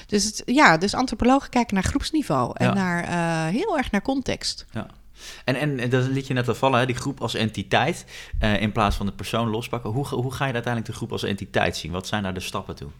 [0.07, 2.73] Dus het, ja, dus antropologen kijken naar groepsniveau en Ja.
[2.75, 4.66] naar, eh, heel erg naar context.
[4.73, 4.87] Ja.
[5.44, 8.04] En, en, dat liet je net al vallen, hè, die groep als entiteit,
[8.38, 9.90] eh, in plaats van de persoon lospakken.
[9.90, 11.92] Hoe, hoe ga je uiteindelijk de groep als entiteit zien?
[11.92, 12.90] Wat zijn daar de stappen toe?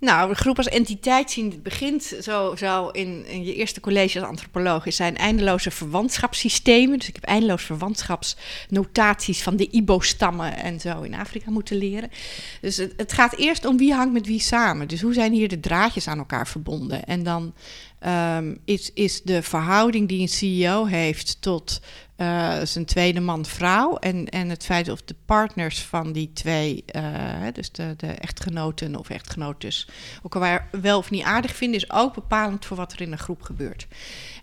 [0.00, 4.28] Nou, de groep als entiteit zien, begint zo, zo in, in je eerste college als
[4.28, 4.86] antropoloog.
[4.86, 6.98] Er zijn eindeloze verwantschapssystemen.
[6.98, 12.10] Dus ik heb eindeloos verwantschapsnotaties van de Ibo-stammen en zo in Afrika moeten leren.
[12.60, 14.88] Dus het gaat eerst om wie hangt met wie samen.
[14.88, 17.04] Dus hoe zijn hier de draadjes aan elkaar verbonden?
[17.04, 17.54] En dan
[18.00, 21.80] ehm, is, is de verhouding die een CEO heeft tot
[22.20, 23.96] eh, zijn tweede man-vrouw.
[23.96, 27.02] En, en het feit of de partners van die twee, eh,
[27.52, 29.88] dus de, de echtgenoten of echtgenotes,
[30.22, 33.42] elkaar wel of niet aardig vinden, is ook bepalend voor wat er in een groep
[33.42, 33.86] gebeurt.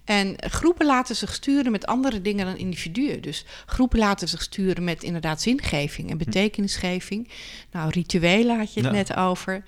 [0.06, 3.22] En groepen laten zich sturen met andere dingen dan individuen.
[3.22, 7.30] Dus groepen laten zich sturen met inderdaad zingeving en betekenisgeving.
[7.72, 8.96] Nou, rituelen had je het Ja.
[8.96, 9.64] net over.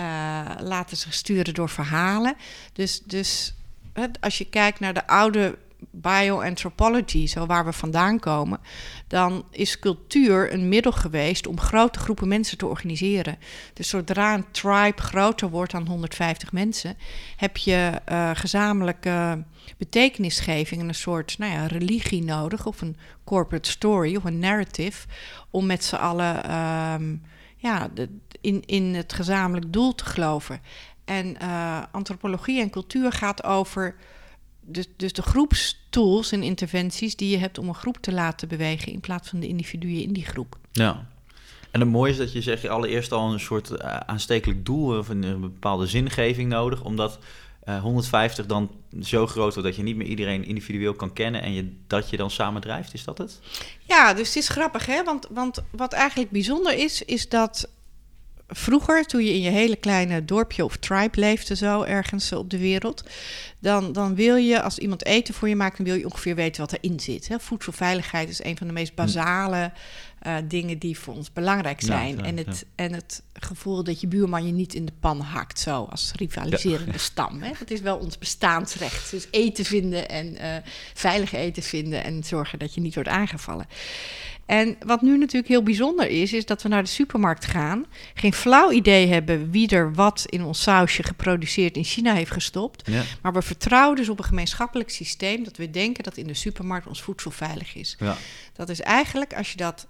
[0.00, 2.34] Eh, laten zich sturen door verhalen.
[2.72, 3.54] Dus, dus
[4.20, 5.58] als je kijkt naar de oude
[5.90, 8.60] bioanthropology, zo waar we vandaan komen,
[9.06, 13.38] dan is cultuur een middel geweest om grote groepen mensen te organiseren.
[13.72, 16.96] Dus zodra een tribe groter wordt dan 150 mensen,
[17.36, 19.44] heb je eh, gezamenlijke
[19.78, 25.06] betekenisgeving en een soort nou ja, religie nodig, of een corporate story of een narrative,
[25.50, 27.16] om met z'n allen ehm,
[27.56, 28.08] ja, de,
[28.40, 30.60] in, in het gezamenlijk doel te geloven.
[31.04, 33.96] En eh, antropologie en cultuur gaat over
[34.60, 38.92] dus, dus de groepstools en interventies die je hebt om een groep te laten bewegen
[38.92, 40.58] in plaats van de individuen in die groep.
[40.72, 41.06] Ja.
[41.70, 45.08] En het mooie is dat je zegt, allereerst al een soort eh, aanstekelijk doel of
[45.08, 47.18] een, bepaalde zingeving nodig, omdat
[47.60, 51.52] eh 150 dan zo groot wordt dat je niet meer iedereen individueel kan kennen en
[51.52, 52.94] je, dat je dan samen drijft.
[52.94, 53.40] Is dat het?
[53.80, 55.04] Ja, dus het is grappig, hè?
[55.04, 57.68] Want, want wat eigenlijk bijzonder is, is dat
[58.50, 62.58] vroeger, toen je in je hele kleine dorpje of tribe leefde, zo ergens op de
[62.58, 63.04] wereld,
[63.58, 66.60] dan, dan wil je, als iemand eten voor je maakt, dan wil je ongeveer weten
[66.60, 67.28] wat erin zit.
[67.28, 67.38] Hè?
[67.38, 69.72] Voedselveiligheid is een van de meest basale
[70.20, 72.16] eh, dingen die voor ons belangrijk zijn.
[72.16, 75.58] ja, en, het, en het gevoel dat je buurman je niet in de pan hakt,
[75.58, 77.42] zo als rivaliserende stam.
[77.42, 77.50] Hè?
[77.58, 79.10] Dat is wel ons bestaansrecht.
[79.10, 80.56] Dus eten vinden en eh,
[80.94, 83.66] veilig eten vinden en zorgen dat je niet wordt aangevallen.
[84.50, 88.32] En wat nu natuurlijk heel bijzonder is, is dat we naar de supermarkt gaan, geen
[88.32, 92.86] flauw idee hebben wie er wat in ons sausje geproduceerd in China heeft gestopt.
[92.86, 93.02] Ja.
[93.22, 96.86] Maar we vertrouwen dus op een gemeenschappelijk systeem dat we denken dat in de supermarkt
[96.86, 97.96] ons voedsel veilig is.
[97.98, 98.16] Ja.
[98.52, 99.86] Dat is eigenlijk, als je dat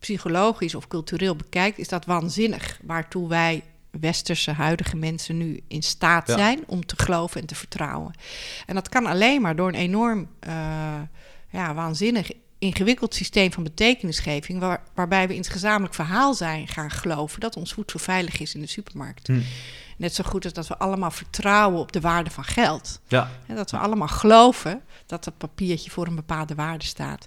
[0.00, 2.78] psychologisch of cultureel bekijkt, is dat waanzinnig.
[2.82, 6.36] Waartoe wij westerse huidige mensen nu in staat Ja.
[6.36, 8.14] zijn om te geloven en te vertrouwen.
[8.66, 10.52] En dat kan alleen maar door een enorm eh,
[11.50, 16.90] ja, waanzinnig ingewikkeld systeem van betekenisgeving, waar, waarbij we in het gezamenlijk verhaal zijn gaan
[16.90, 19.26] geloven dat ons voedsel veilig is in de supermarkt.
[19.26, 19.40] Hm.
[20.00, 23.00] Net zo goed als dat we allemaal vertrouwen op de waarde van geld.
[23.08, 23.30] Ja.
[23.46, 27.26] Hè, dat we allemaal geloven dat het papiertje voor een bepaalde waarde staat.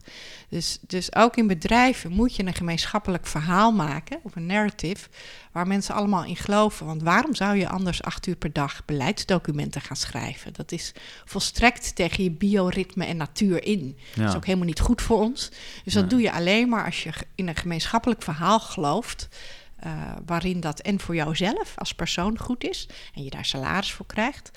[0.50, 5.10] Dus, dus ook in bedrijven moet je een gemeenschappelijk verhaal maken, of een narrative,
[5.52, 6.86] waar mensen allemaal in geloven.
[6.86, 10.54] Want waarom zou je anders acht uur per dag beleidsdocumenten gaan schrijven?
[10.54, 10.94] Dat is
[11.26, 13.98] volstrekt tegen je bioritme en natuur in.
[14.16, 15.52] Dat is ook helemaal niet goed voor ons.
[15.84, 19.28] Dus dat doe je alleen maar als je in een gemeenschappelijk verhaal gelooft.
[19.84, 19.92] Eh,
[20.26, 24.52] waarin dat en voor jouzelf als persoon goed is en je daar salaris voor krijgt.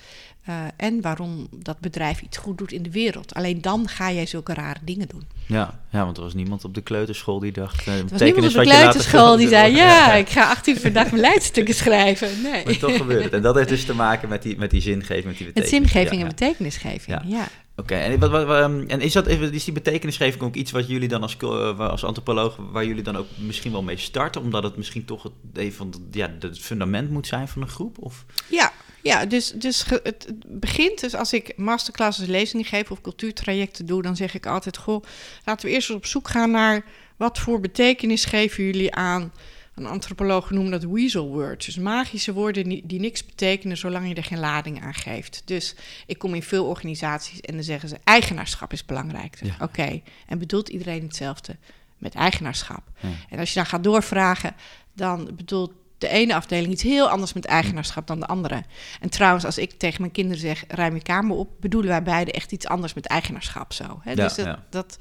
[0.45, 3.33] eh, en waarom dat bedrijf iets goed doet in de wereld.
[3.33, 5.23] Alleen dan ga jij zulke rare dingen doen.
[5.45, 5.79] Ja.
[5.89, 7.87] ja, want er was niemand op de kleuterschool die dacht...
[7.87, 9.75] eh, Er was niemand op de kleuterschool die zei...
[9.75, 12.41] ja, ik ga acht uur per dag beleidsstukken schrijven.
[12.41, 12.65] Nee.
[12.65, 13.33] Maar toch gebeurt het.
[13.33, 15.89] En dat heeft dus te maken met die, met die zingeving, met die Met betekenis.
[15.91, 17.37] zingeving Ja, en betekenisgeving, Ja.
[17.37, 17.47] ja.
[17.79, 20.87] Oké, en, wat, wat, ehm, en is, dat, even- is die betekenisgeving ook iets wat
[20.87, 24.63] jullie dan als, eh, als antropoloog, waar jullie dan ook misschien wel mee starten, omdat
[24.63, 25.71] het misschien toch het, de,
[26.11, 27.97] ja, het fundament moet zijn van een groep?
[27.99, 28.25] Of?
[28.49, 30.99] Ja, ja dus, dus het begint.
[30.99, 35.03] Dus als ik masterclasses, lezingen geef of cultuurtrajecten doe, dan zeg ik altijd: Goh,
[35.45, 36.85] laten we eerst eens op zoek gaan naar
[37.17, 39.31] wat voor betekenis geven jullie aan.
[39.77, 41.65] Een antropoloog noemt dat weasel words.
[41.65, 45.41] Dus magische woorden die, niks betekenen zolang je er geen lading aan geeft.
[45.45, 49.39] Dus ik kom in veel organisaties en dan zeggen ze: eigenaarschap is belangrijk.
[49.41, 49.55] Ja.
[49.59, 51.55] Oké, en bedoelt iedereen hetzelfde
[51.97, 52.83] met eigenaarschap?
[52.99, 53.09] Ja.
[53.29, 54.55] En als je dan gaat doorvragen,
[54.93, 58.63] dan bedoelt de ene afdeling iets heel anders met eigenaarschap dan de andere.
[58.99, 62.31] En trouwens, als ik tegen mijn kinderen zeg, ruim je kamer op, bedoelen wij beide
[62.31, 63.99] echt iets anders met eigenaarschap zo.
[64.03, 64.09] Hè?
[64.09, 64.97] Ja, dus dat, dat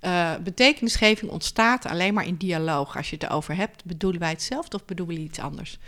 [0.00, 2.96] eh, betekenisgeving ontstaat alleen maar in dialoog.
[2.96, 5.78] Als je het erover hebt, bedoelen wij hetzelfde of bedoelen we iets anders?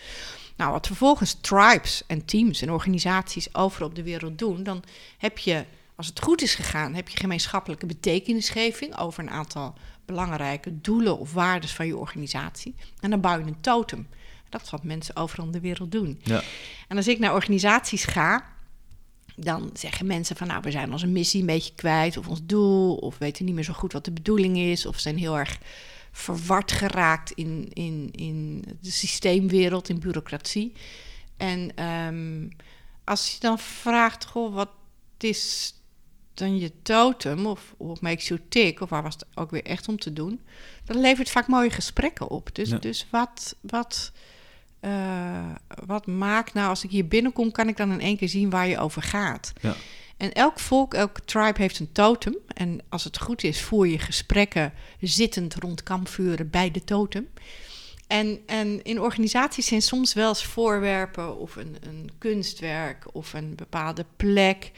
[0.57, 4.83] Nou, wat vervolgens tribes en teams en organisaties overal op de wereld doen, dan
[5.19, 5.65] heb je,
[5.97, 11.33] als het goed is gegaan, heb je gemeenschappelijke betekenisgeving over een aantal belangrijke doelen of
[11.33, 12.75] waarden van je organisatie.
[13.01, 14.09] En dan bouw je een totem.
[14.49, 16.21] Dat is wat mensen overal in de wereld doen.
[16.23, 16.43] Ja.
[16.89, 18.45] En als ik naar organisaties ga,
[19.37, 22.97] dan zeggen mensen van nou, we zijn onze missie een beetje kwijt, of ons doel,
[22.97, 25.59] of weten niet meer zo goed wat de bedoeling is, of zijn heel erg
[26.13, 30.73] verward geraakt in, in, in de systeemwereld, in bureaucratie.
[31.37, 32.49] En ehm,
[33.05, 34.71] als je dan vraagt, goh, wat
[35.19, 35.75] is
[36.35, 39.89] dan je totem, of what makes you tick, of waar was het ook weer echt
[39.89, 40.41] om te doen,
[40.85, 42.55] dan levert vaak mooie gesprekken op.
[42.55, 42.79] Dus, Ja.
[42.79, 44.13] dus wat, wat,
[44.83, 45.51] eh,
[45.87, 48.69] wat maakt nou, als ik hier binnenkom, kan ik dan in één keer zien waar
[48.69, 49.53] je over gaat.
[49.61, 49.75] Ja.
[50.17, 52.37] En elk volk, elk tribe heeft een totem.
[52.55, 57.29] En als het goed is, voer je gesprekken zittend rond kampvuren bij de totem.
[58.07, 63.55] En, en in organisaties zijn soms wel eens voorwerpen of een, een kunstwerk of een
[63.55, 64.71] bepaalde plek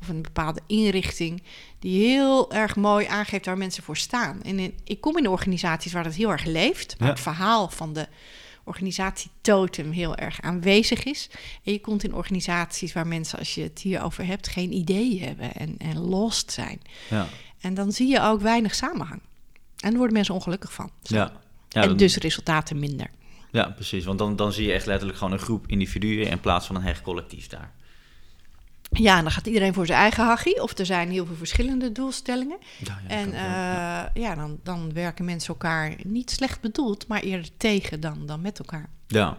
[0.00, 1.42] of een bepaalde inrichting
[1.78, 4.42] die heel erg mooi aangeeft waar mensen voor staan.
[4.42, 7.14] En in, ik kom in organisaties waar dat heel erg leeft, waar Ja.
[7.14, 8.06] het verhaal van de
[8.66, 11.28] organisatie totem heel erg aanwezig is.
[11.64, 15.52] En je komt in organisaties waar mensen, als je het hierover hebt, geen idee hebben
[15.54, 16.80] en, en lost zijn.
[17.10, 17.26] Ja.
[17.60, 19.20] En dan zie je ook weinig samenhang.
[19.76, 20.90] En daar worden mensen ongelukkig van.
[21.02, 21.32] Ja.
[21.68, 23.10] Ja, en dan- dus resultaten minder.
[23.50, 24.04] ja, precies.
[24.04, 26.82] Want dan, dan zie je echt letterlijk gewoon een groep individuen in plaats van een
[26.82, 27.72] hecht collectief daar.
[28.98, 30.62] Ja, en dan gaat iedereen voor zijn eigen hachie.
[30.62, 32.58] Of er zijn heel veel verschillende doelstellingen.
[32.84, 34.10] Ja, ja, en eh, ja.
[34.14, 38.58] ja, dan, dan werken mensen elkaar niet slecht bedoeld, maar eerder tegen dan, dan met
[38.58, 38.88] elkaar.
[39.06, 39.36] Ja.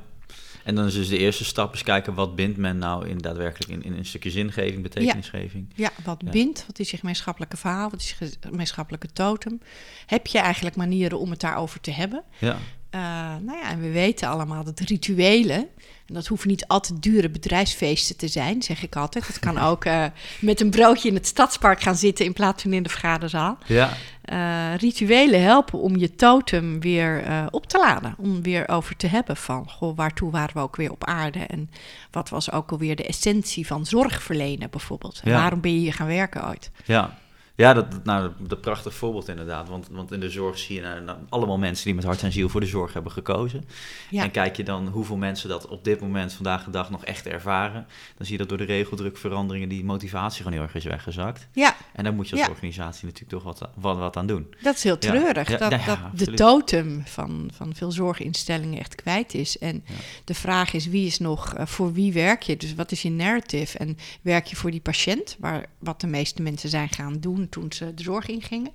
[0.64, 3.72] En dan is dus de eerste stap is kijken wat bindt men nou in daadwerkelijk
[3.72, 5.70] in, in een stukje zingeving, betekenisgeving.
[5.76, 6.32] Ja, wat Ja.
[6.32, 9.62] bindt, wat is je gemeenschappelijke verhaal, wat is je ge- gemeenschappelijke totem?
[10.06, 12.24] Heb je eigenlijk manieren om het daarover te hebben?
[12.40, 12.58] Ja,
[12.90, 13.02] Eh,
[13.42, 15.58] nou ja, en we weten allemaal dat rituelen,
[16.06, 19.28] en dat hoeven niet altijd dure bedrijfsfeesten te zijn, zeg ik altijd.
[19.28, 20.06] Het kan ook eh,
[20.40, 23.58] met een broodje in het stadspark gaan zitten in plaats van in de vergaderzaal.
[23.66, 23.90] ja,
[24.22, 28.16] Eh, rituelen helpen om je totem weer op te laden.
[28.18, 31.40] Om weer over te hebben van, goh, waartoe waren we ook weer op aarde?
[31.40, 31.70] En
[32.12, 35.22] wat was ook alweer de essentie van zorg verlenen bijvoorbeeld?
[35.24, 35.38] En Ja.
[35.40, 36.72] waarom ben je hier gaan werken ooit?
[36.86, 37.18] ja.
[37.58, 39.70] Ja, dat, nou, dat prachtig voorbeeld inderdaad.
[39.70, 42.32] Want, want in de zorg zie je nou, nou, allemaal mensen die met hart en
[42.32, 43.66] ziel voor de zorg hebben gekozen.
[44.10, 44.24] Ja.
[44.24, 47.28] En kijk je dan hoeveel mensen dat op dit moment, vandaag de dag, nog echt
[47.28, 47.88] ervaren.
[48.18, 51.48] Dan zie je dat door de regeldrukveranderingen die motivatie gewoon heel erg is weggezakt.
[51.52, 52.50] Ja, En daar moet je als Ja.
[52.50, 54.54] organisatie natuurlijk toch wat, wat, wat aan doen.
[54.62, 55.50] dat is heel treurig.
[55.50, 59.58] Ja, dat dat de totem van, van veel zorginstellingen echt kwijt is.
[59.58, 59.84] En
[60.24, 62.58] de vraag is, wie is nog, eh, voor wie werk je?
[62.58, 63.78] Dus wat is je narrative?
[63.78, 67.72] En werk je voor die patiënt, waar, wat de meeste mensen zijn gaan doen toen
[67.72, 68.72] ze de zorg ingingen?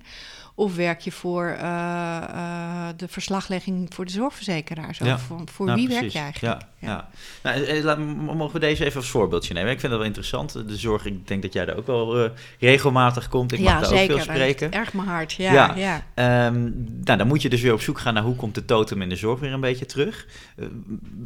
[0.55, 4.97] Of werk je voor eh, eh, de verslaglegging voor de zorgverzekeraars?
[4.97, 5.13] Ja.
[5.13, 6.61] Of voor, voor Nou, wie werk je eigenlijk?
[6.61, 7.09] Ja, ja.
[7.43, 9.71] Nou, eh, laat- mogen we deze even als voorbeeldje nemen?
[9.71, 10.53] Ik vind dat wel interessant.
[10.67, 13.51] De zorg, ik denk dat jij daar ook wel regelmatig komt.
[13.51, 14.71] Ik mag daar ook veel spreken.
[14.71, 15.33] erg mijn hart.
[15.33, 16.05] Ja, Ja.
[16.13, 16.61] Ehm,
[17.03, 19.09] nou, dan moet je dus weer op zoek gaan naar hoe komt de totem in
[19.09, 20.27] de zorg weer een beetje terug.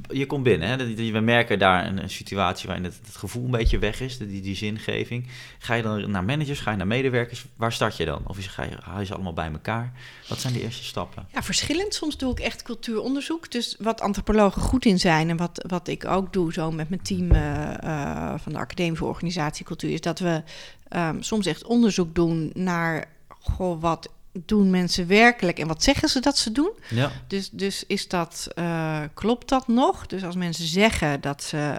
[0.10, 0.96] Je komt binnen, hè?
[1.12, 4.42] We merken daar een, een situatie waarin het, het gevoel een beetje weg is, die,
[4.42, 5.28] die zingeving.
[5.60, 8.22] Ga je dan naar managers, ga je naar medewerkers, waar start je dan?
[8.28, 9.92] Of is- ga je, haal je allemaal bij elkaar?
[10.28, 11.28] Wat zijn de eerste stappen?
[11.34, 11.94] Ja, verschillend.
[11.94, 13.52] Soms doe ik echt cultuuronderzoek.
[13.52, 17.02] Dus wat antropologen goed in zijn en wat, wat ik ook doe zo met mijn
[17.02, 20.44] team eh, eh, van de academische organisatie cultuur, is dat we
[20.88, 24.10] ehm, soms echt onderzoek doen naar goh, wat
[24.46, 26.72] doen mensen werkelijk en wat zeggen ze dat ze doen.
[26.90, 30.06] Ja, Dus, dus is dat, eh, klopt dat nog?
[30.06, 31.78] Dus als mensen zeggen dat ze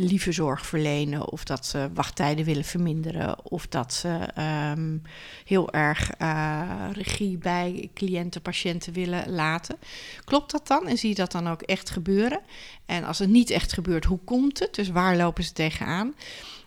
[0.00, 4.96] lieve zorg verlenen, of dat ze wachttijden willen verminderen, of dat ze ehm,
[5.44, 9.78] heel erg eh, regie bij cliënten, patiënten willen laten.
[10.24, 10.86] Klopt dat dan?
[10.86, 12.40] En zie je dat dan ook echt gebeuren?
[12.86, 14.74] En als het niet echt gebeurt, hoe komt het?
[14.74, 16.14] Dus waar lopen ze tegenaan?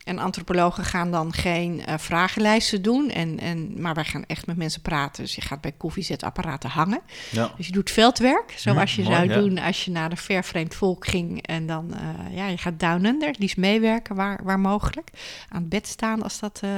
[0.03, 4.57] En antropologen gaan dan geen eh, vragenlijsten doen, en, en, maar wij gaan echt met
[4.57, 5.23] mensen praten.
[5.23, 7.01] Dus je gaat bij koffiezetapparaten hangen.
[7.29, 7.51] ja.
[7.57, 11.07] Dus je doet veldwerk, zoals je zou doen als je naar een ver vreemd volk
[11.07, 11.47] ging.
[11.47, 15.09] En dan, eh, ja, je gaat down under, liefst meewerken waar, waar mogelijk.
[15.49, 16.69] Aan het bed staan als dat eh,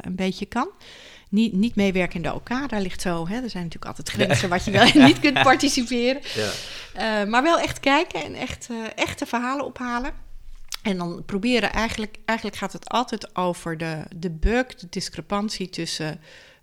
[0.00, 0.68] een beetje kan.
[1.30, 4.48] Niet, niet meewerken in de OK, daar ligt zo, hè, er zijn natuurlijk altijd grenzen
[4.48, 6.22] wat je wel en niet kunt participeren.
[6.34, 7.24] ja.
[7.24, 10.27] Maar wel echt kijken en echt echte verhalen ophalen.
[10.88, 16.20] En dan proberen eigenlijk, eigenlijk gaat het altijd over de, de bug, de discrepantie tussen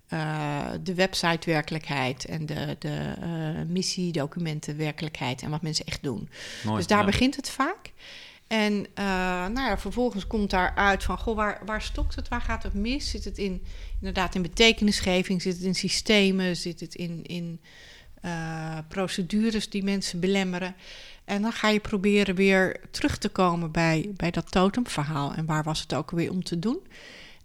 [0.08, 3.28] eh, de website-werkelijkheid en de, de eh,
[3.66, 6.28] missiedocumenten-werkelijkheid en wat mensen echt doen.
[6.64, 6.76] Mooi.
[6.76, 7.04] dus daar ja.
[7.04, 7.92] begint het vaak.
[8.46, 9.04] En eh,
[9.46, 12.28] nou ja, vervolgens komt daaruit van, goh, waar, waar stokt het?
[12.28, 13.10] Waar gaat het mis?
[13.10, 13.64] Zit het in,
[13.98, 15.42] inderdaad in betekenisgeving?
[15.42, 16.56] Zit het in systemen?
[16.56, 17.60] Zit het in, in
[18.88, 20.74] procedures die mensen belemmeren?
[21.26, 25.32] En dan ga je proberen weer terug te komen bij, bij dat totemverhaal.
[25.34, 26.78] En waar was het ook weer om te doen?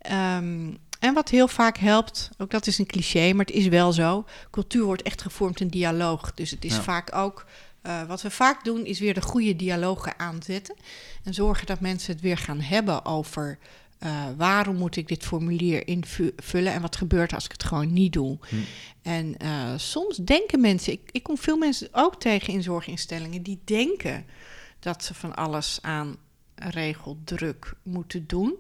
[0.01, 3.91] Ehm, en wat heel vaak helpt, ook dat is een cliché, maar het is wel
[3.93, 4.25] zo.
[4.51, 6.33] Cultuur wordt echt gevormd in dialoog.
[6.33, 6.81] Dus het is Ja.
[6.81, 7.45] vaak ook,
[7.81, 10.75] eh, wat we vaak doen, is weer de goede dialogen aanzetten.
[11.23, 13.57] En zorgen dat mensen het weer gaan hebben over
[14.01, 17.93] eh, waarom moet ik dit formulier invullen en wat gebeurt er als ik het gewoon
[17.93, 18.37] niet doe.
[18.49, 18.55] Hm.
[19.01, 23.61] En eh, soms denken mensen, ik, ik kom veel mensen ook tegen in zorginstellingen, die
[23.65, 24.25] denken
[24.79, 26.15] dat ze van alles aan
[26.55, 28.55] regeldruk moeten doen.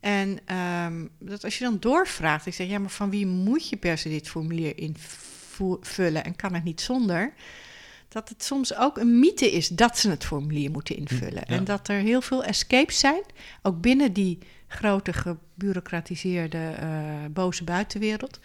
[0.00, 3.76] En ehm, dat als je dan doorvraagt, ik zeg ja, maar van wie moet je
[3.76, 7.32] per se dit formulier invullen en kan het niet zonder?
[8.08, 11.42] Dat het soms ook een mythe is dat ze het formulier moeten invullen.
[11.46, 11.56] ja.
[11.56, 13.22] En dat er heel veel escapes zijn,
[13.62, 16.88] ook binnen die grote gebureaucratiseerde eh,
[17.30, 18.40] boze buitenwereld.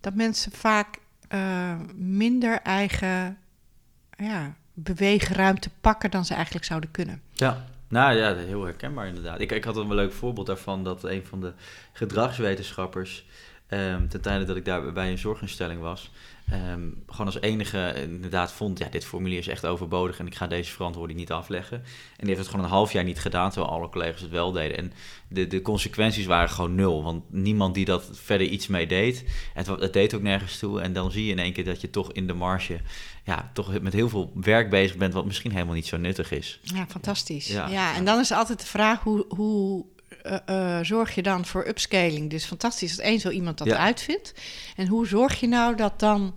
[0.00, 3.38] Dat mensen vaak eh, minder eigen
[4.16, 7.22] ja, beweegruimte pakken dan ze eigenlijk zouden kunnen.
[7.32, 9.40] Ja, nou ja, heel herkenbaar inderdaad.
[9.40, 11.52] Ik, ik had een leuk voorbeeld daarvan dat een van de
[11.92, 13.26] gedragswetenschappers,
[13.66, 16.10] ehm, ten tijde dat ik daar bij een zorginstelling was,
[16.50, 20.46] ehm, gewoon als enige inderdaad vond, ja, dit formulier is echt overbodig en ik ga
[20.46, 21.76] deze verantwoording niet afleggen.
[21.76, 21.84] En
[22.16, 24.76] die heeft het gewoon een half jaar niet gedaan, terwijl alle collega's het wel deden.
[24.76, 24.92] En
[25.28, 29.24] de, de consequenties waren gewoon nul, want niemand die dat verder iets mee deed.
[29.54, 31.90] Het, het deed ook nergens toe en dan zie je in één keer dat je
[31.90, 32.80] toch in de marge,
[33.24, 36.60] ja, toch met heel veel werk bezig bent, wat misschien helemaal niet zo nuttig is.
[36.62, 37.46] Ja, fantastisch.
[37.46, 37.68] Ja.
[37.68, 39.84] Ja, en dan is altijd de vraag hoe, hoe
[40.22, 42.30] eh, eh, zorg je dan voor upscaling?
[42.30, 43.76] Dus fantastisch dat één zo iemand dat Ja.
[43.76, 44.32] uitvindt.
[44.76, 46.34] En hoe zorg je nou dat dan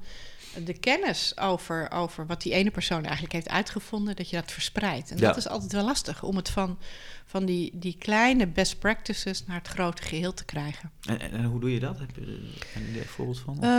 [0.65, 5.11] de kennis over, over wat die ene persoon eigenlijk heeft uitgevonden, dat je dat verspreidt.
[5.11, 5.27] En Ja.
[5.27, 6.77] dat is altijd wel lastig om het van,
[7.25, 10.91] van die, die kleine best practices naar het grote geheel te krijgen.
[11.07, 11.99] En, en, en hoe doe je dat?
[11.99, 13.55] Heb je er een voorbeeld van?
[13.55, 13.69] Eh,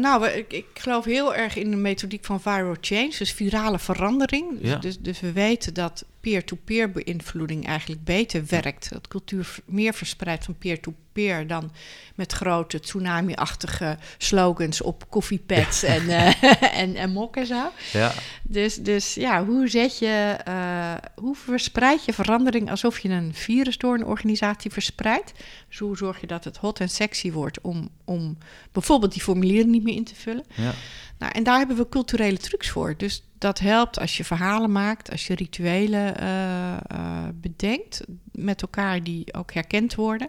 [0.00, 4.60] nou, ik, ik geloof heel erg in de methodiek van viral change, dus virale verandering.
[4.60, 4.76] Dus, Ja.
[4.76, 8.90] dus, dus we weten dat peer-to-peer beïnvloeding eigenlijk beter werkt.
[8.92, 11.72] Dat cultuur meer verspreidt van peer-to-peer dan
[12.14, 16.42] met grote tsunami-achtige slogans op koffiepads en, eh,
[16.82, 17.70] en, en mok en zo.
[17.92, 18.12] ja.
[18.42, 23.78] Dus, dus ja, hoe zet je, eh, hoe verspreid je verandering alsof je een virus
[23.78, 25.32] door een organisatie verspreidt?
[25.68, 28.38] Dus hoe zorg je dat het hot en sexy wordt om, om
[28.72, 30.44] bijvoorbeeld die formulieren niet meer in te vullen?
[30.54, 30.72] ja.
[31.20, 32.94] Nou, en daar hebben we culturele trucs voor.
[32.96, 39.02] Dus dat helpt als je verhalen maakt, als je rituelen eh, eh, bedenkt met elkaar
[39.02, 40.28] die ook herkend worden.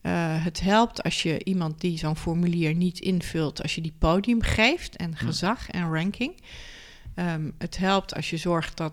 [0.00, 4.42] Eh, het helpt als je iemand die zo'n formulier niet invult, als je die podium
[4.42, 6.42] geeft en gezag en ranking.
[7.14, 8.92] Ehm, het helpt als je zorgt dat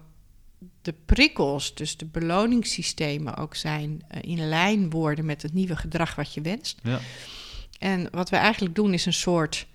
[0.81, 6.33] de prikkels, dus de beloningssystemen ook zijn, in lijn worden met het nieuwe gedrag wat
[6.33, 6.79] je wenst.
[6.83, 6.99] ja.
[7.79, 9.67] En wat we eigenlijk doen is een soort,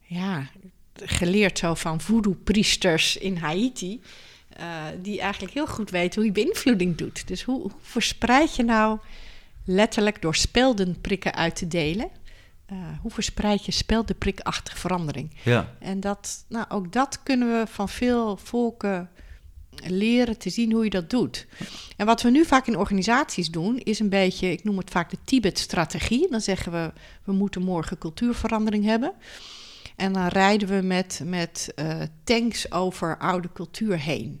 [0.00, 0.46] ja,
[0.94, 4.00] geleerd zo van voodoo-priesters in Haiti.
[4.48, 4.66] eh,
[5.02, 7.28] die eigenlijk heel goed weten hoe je beïnvloeding doet.
[7.28, 8.98] Dus hoe, hoe verspreid je nou
[9.64, 12.10] letterlijk door speldenprikken uit te delen?
[12.72, 15.30] eh, hoe verspreid je speldenprikachtige verandering?
[15.42, 15.74] ja.
[15.78, 19.10] En dat, nou, ook dat kunnen we van veel volken
[19.84, 21.46] leren te zien hoe je dat doet.
[21.96, 25.10] En wat we nu vaak in organisaties doen, is een beetje, ik noem het vaak
[25.10, 26.30] de Tibet-strategie.
[26.30, 26.92] Dan zeggen we,
[27.24, 29.12] we moeten morgen cultuurverandering hebben.
[29.96, 34.40] En dan rijden we met, met eh, tanks over oude cultuur heen.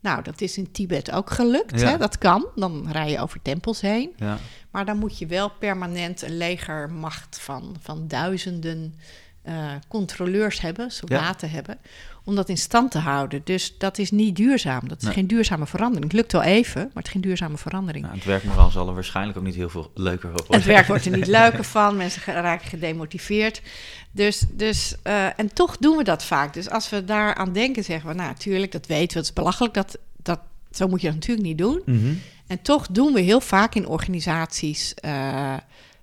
[0.00, 1.80] Nou, dat is in Tibet ook gelukt.
[1.80, 1.88] Ja.
[1.88, 1.96] Hè?
[1.98, 2.46] Dat kan.
[2.54, 4.12] Dan rij je over tempels heen.
[4.16, 4.38] ja.
[4.70, 8.94] Maar dan moet je wel permanent een legermacht van, van duizenden
[9.42, 11.78] eh, controleurs hebben, soldaten hebben,
[12.24, 13.40] om dat in stand te houden.
[13.44, 14.88] Dus dat is niet duurzaam.
[14.88, 15.12] Dat is Nee.
[15.12, 16.04] geen duurzame verandering.
[16.04, 18.04] Het lukt wel even, maar het is geen duurzame verandering.
[18.04, 20.56] Nou, het werkmoraal zal er waarschijnlijk ook niet heel veel leuker op worden.
[20.56, 23.62] Het werk wordt er niet leuker van, mensen raken gedemotiveerd.
[24.12, 26.54] Dus, dus, eh, en toch doen we dat vaak.
[26.54, 29.74] Dus als we daaraan denken, zeggen we, nou natuurlijk, dat weten we, het is belachelijk,
[29.74, 31.82] dat, dat, zo moet je dat natuurlijk niet doen.
[31.86, 32.14] Mhm.
[32.46, 35.52] En toch doen we heel vaak in organisaties eh,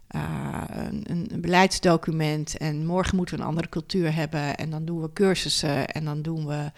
[0.08, 2.58] eh, een, een beleidsdocument.
[2.58, 4.58] En morgen moeten we een andere cultuur hebben.
[4.58, 5.88] En dan doen we cursussen.
[5.88, 6.72] En dan doen we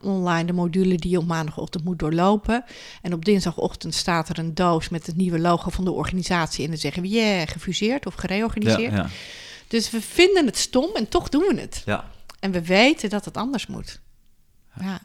[0.00, 2.64] online de module die je op maandagochtend moet doorlopen.
[3.02, 6.64] En op dinsdagochtend staat er een doos met het nieuwe logo van de organisatie.
[6.64, 8.92] En dan zeggen we, yeah, gefuseerd of Ja, gereorganiseerd.
[8.92, 9.08] ja,
[9.68, 11.82] Dus we vinden het stom en toch doen we het.
[11.84, 12.10] ja.
[12.40, 14.00] En we weten dat het anders moet.
[14.80, 15.00] Ja.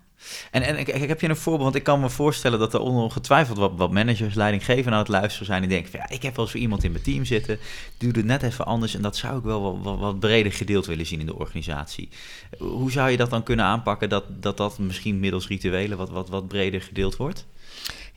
[0.51, 2.79] En, en ik, ik heb je een voorbeeld, want ik kan me voorstellen dat er
[2.79, 5.61] ongetwijfeld wat, wat managers, leidinggeven aan het luisteren zijn.
[5.61, 7.59] Die denken van ja, ik heb wel zo iemand in mijn team zitten,
[7.97, 8.95] die doet het net even anders.
[8.95, 12.09] En dat zou ik wel wat, wat, wat breder gedeeld willen zien in de organisatie.
[12.57, 16.29] Hoe zou je dat dan kunnen aanpakken dat dat, dat misschien middels rituelen wat, wat,
[16.29, 17.45] wat breder gedeeld wordt?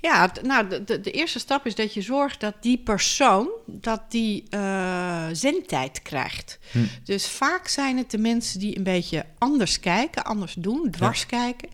[0.00, 4.02] Ja, nou, de, de, de eerste stap is dat je zorgt dat die persoon dat
[4.08, 6.58] die eh, zendtijd krijgt.
[6.70, 6.78] Hm.
[7.04, 11.68] Dus vaak zijn het de mensen die een beetje anders kijken, anders doen, dwars kijken.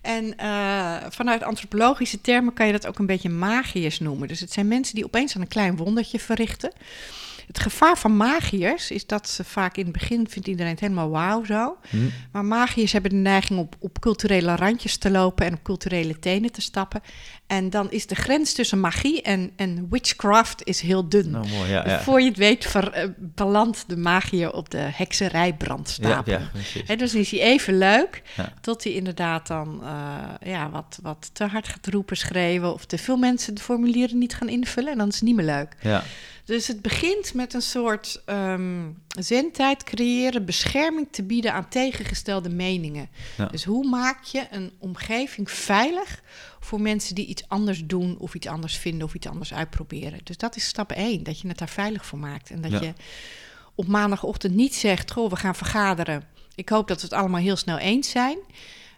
[0.00, 4.28] En eh, vanuit antropologische termen kan je dat ook een beetje magiërs noemen.
[4.28, 6.72] Dus het zijn mensen die opeens aan een klein wondertje verrichten.
[7.46, 11.10] Het gevaar van magiërs is dat ze vaak in het begin vindt iedereen het helemaal
[11.10, 11.76] wauw zo.
[11.88, 11.96] Hm?
[12.32, 16.52] Maar magiërs hebben de neiging op, op culturele randjes te lopen en op culturele tenen
[16.52, 17.02] te stappen.
[17.52, 21.30] En dan is de grens tussen magie en, en witchcraft is heel dun.
[21.30, 21.88] Nou, mooi, ja.
[21.88, 22.00] Ja.
[22.00, 26.38] voor je het weet ver, eh, belandt de magier op de hekserijbrandstapel.
[26.86, 28.22] Ja, dus is hij even leuk,
[28.60, 32.72] tot hij inderdaad dan eh, ja, wat, wat te hard gaat roepen, schreeuwen...
[32.72, 35.44] of te veel mensen de formulieren niet gaan invullen en dan is het niet meer
[35.44, 35.76] leuk.
[35.80, 36.02] Ja,
[36.44, 38.80] Dus het begint met een soort ehm
[39.18, 43.08] zendtijd creëren, bescherming te bieden aan tegengestelde meningen.
[43.50, 46.22] Dus hoe maak je een omgeving veilig
[46.64, 50.20] voor mensen die iets anders doen of iets anders vinden of iets anders uitproberen?
[50.24, 52.50] Dus dat is stap één, dat je het daar veilig voor maakt.
[52.50, 52.80] En dat Ja.
[52.80, 52.92] je
[53.74, 56.24] op maandagochtend niet zegt, goh, we gaan vergaderen.
[56.54, 58.38] Ik hoop dat we het allemaal heel snel eens zijn.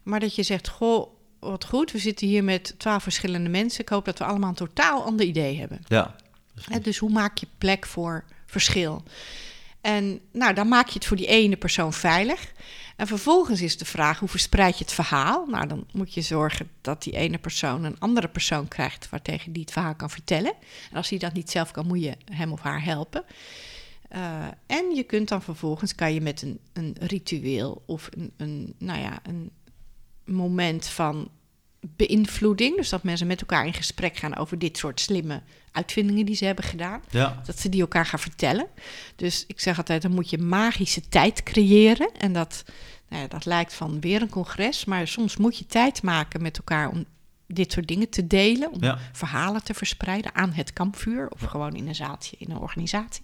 [0.03, 1.09] Maar dat je zegt, goh,
[1.41, 3.81] wat goed, we zitten hier met twaalf verschillende mensen.
[3.81, 5.81] Ik hoop dat we allemaal een totaal ander idee hebben.
[5.89, 6.15] ja.
[6.83, 9.03] Dus hoe maak je plek voor verschil?
[9.81, 12.53] En nou, dan maak je het voor die ene persoon veilig.
[12.97, 15.47] En vervolgens is de vraag, hoe verspreid je het verhaal?
[15.47, 19.09] Nou, dan moet je zorgen dat die ene persoon een andere persoon krijgt...
[19.09, 20.53] waartegen die het verhaal kan vertellen.
[20.91, 23.25] En als hij dat niet zelf kan, moet je hem of haar helpen.
[24.09, 28.75] Eh, en je kunt dan vervolgens, kan je met een, een ritueel of een, een,
[28.79, 29.51] nou ja, een
[30.25, 31.31] moment van
[31.97, 32.77] beïnvloeding.
[32.77, 35.43] Dus dat mensen met elkaar in gesprek gaan over dit soort slimme
[35.73, 37.03] uitvindingen die ze hebben gedaan.
[37.11, 37.43] Ja.
[37.47, 38.67] Dat ze die elkaar gaan vertellen.
[39.17, 42.11] Dus ik zeg altijd, dan moet je magische tijd creëren.
[42.19, 42.65] En dat,
[43.09, 44.85] nou ja, dat lijkt van weer een congres.
[44.85, 47.05] Maar soms moet je tijd maken met elkaar om
[47.47, 48.73] dit soort dingen te delen.
[48.73, 48.99] Om Ja.
[49.13, 51.29] verhalen te verspreiden aan het kampvuur.
[51.29, 53.23] Of gewoon in een zaaltje in een organisatie.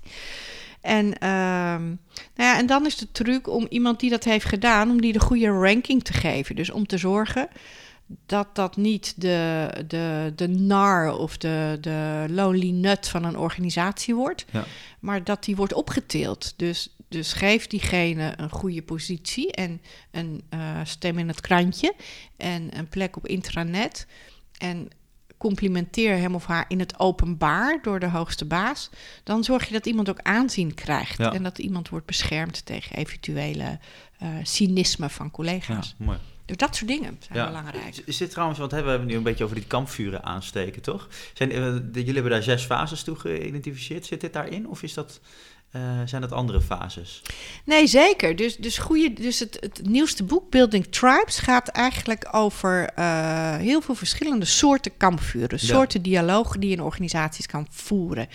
[0.80, 4.90] En, ehm, nou ja, en dan is de truc om iemand die dat heeft gedaan,
[4.90, 6.56] om die de goede ranking te geven.
[6.56, 7.48] Dus om te zorgen
[8.26, 14.14] dat dat niet de, de, de nar of de, de lonely nut van een organisatie
[14.14, 14.64] wordt, Ja.
[15.00, 16.54] maar dat die wordt opgetild.
[16.56, 19.80] Dus, dus geef diegene een goede positie en
[20.10, 21.94] een eh, stem in het krantje
[22.36, 24.06] en een plek op intranet.
[24.58, 24.88] En
[25.36, 28.90] complimenteer hem of haar in het openbaar door de hoogste baas.
[29.24, 31.18] Dan zorg je dat iemand ook aanzien krijgt.
[31.18, 31.32] Ja.
[31.32, 33.78] En dat iemand wordt beschermd tegen eventuele
[34.18, 35.94] eh, cynisme van Ja, collega's.
[35.98, 36.18] mooi.
[36.50, 37.46] Dus dat soort dingen zijn Ja.
[37.46, 37.86] belangrijk.
[37.88, 40.82] Is- Is dit trouwens, want hè, we hebben nu een beetje over die kampvuren aansteken,
[40.82, 41.08] toch?
[41.34, 41.58] Zijn, eh,
[41.92, 44.06] jullie hebben daar zes fases toe geïdentificeerd.
[44.06, 44.68] Zit dit daarin?
[44.68, 45.20] Of is dat,
[45.70, 47.22] eh, zijn dat andere fases?
[47.64, 48.36] Nee, zeker.
[48.36, 53.80] Dus, dus, goede, dus het, het nieuwste boek, Building Tribes, gaat eigenlijk over eh, heel
[53.80, 55.58] veel verschillende soorten kampvuren.
[55.60, 55.66] Ja.
[55.66, 58.28] Soorten dialogen die je in organisaties kan voeren.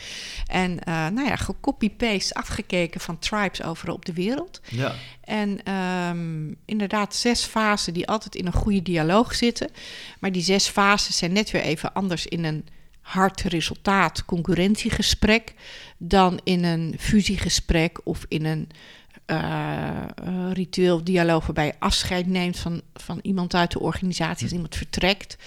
[0.47, 4.61] En eh, nou ja, gecopy-paste, afgekeken van tribes overal op de wereld.
[4.69, 4.95] Ja.
[5.23, 9.69] En ehm, inderdaad, zes fasen die altijd in een goede dialoog zitten.
[10.19, 12.65] Maar die zes fases zijn net weer even anders in een
[13.05, 15.53] hard resultaat concurrentiegesprek
[15.98, 18.70] dan in een fusiegesprek of in een
[19.26, 24.54] eh, eh, ritueel dialoog waarbij je afscheid neemt van, van iemand uit de organisatie als
[24.54, 25.38] iemand vertrekt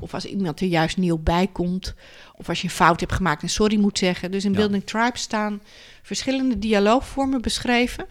[0.00, 1.94] of als iemand er juist nieuw bij komt
[2.36, 4.30] of als je een fout hebt gemaakt en sorry moet zeggen.
[4.30, 4.56] Dus in Ja.
[4.56, 5.60] Building Tribes staan
[6.02, 8.06] verschillende dialoogvormen beschreven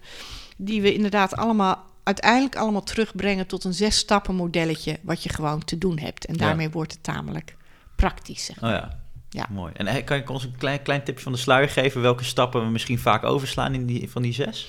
[0.56, 5.64] die we inderdaad allemaal uiteindelijk allemaal terugbrengen tot een zes stappen modelletje wat je gewoon
[5.64, 6.40] te doen hebt en Ja.
[6.40, 7.56] daarmee wordt het tamelijk
[7.96, 8.44] praktisch.
[8.44, 8.60] Zeg.
[8.60, 8.70] maar.
[8.74, 9.00] Oh ja.
[9.30, 9.46] Ja.
[9.50, 9.72] Mooi.
[9.76, 12.64] En eh, kan je ons een klein, klein tipje van de sluier geven welke stappen
[12.64, 14.68] we misschien vaak overslaan in die, van die zes?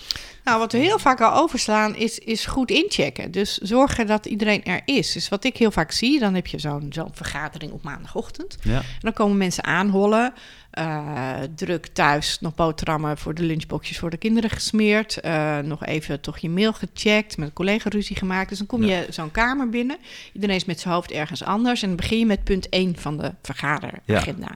[0.50, 3.32] Nou, wat we heel vaak al overslaan is, is goed inchecken.
[3.32, 5.12] Dus zorgen dat iedereen er is.
[5.12, 8.58] Dus wat ik heel vaak zie, dan heb je zo'n zo'n vergadering op maandagochtend.
[8.62, 8.78] Ja.
[8.78, 10.34] En dan komen mensen aanhollen.
[10.70, 15.20] eh, druk thuis, nog boterhammen voor de lunchboxjes voor de kinderen gesmeerd.
[15.20, 18.50] eh, nog even toch je mail gecheckt, met een collega ruzie gemaakt.
[18.50, 19.98] Dus dan kom je zo'n kamer binnen.
[20.34, 21.82] Iedereen is met zijn hoofd ergens anders.
[21.82, 24.56] En dan begin je met punt 1 van de vergaderagenda.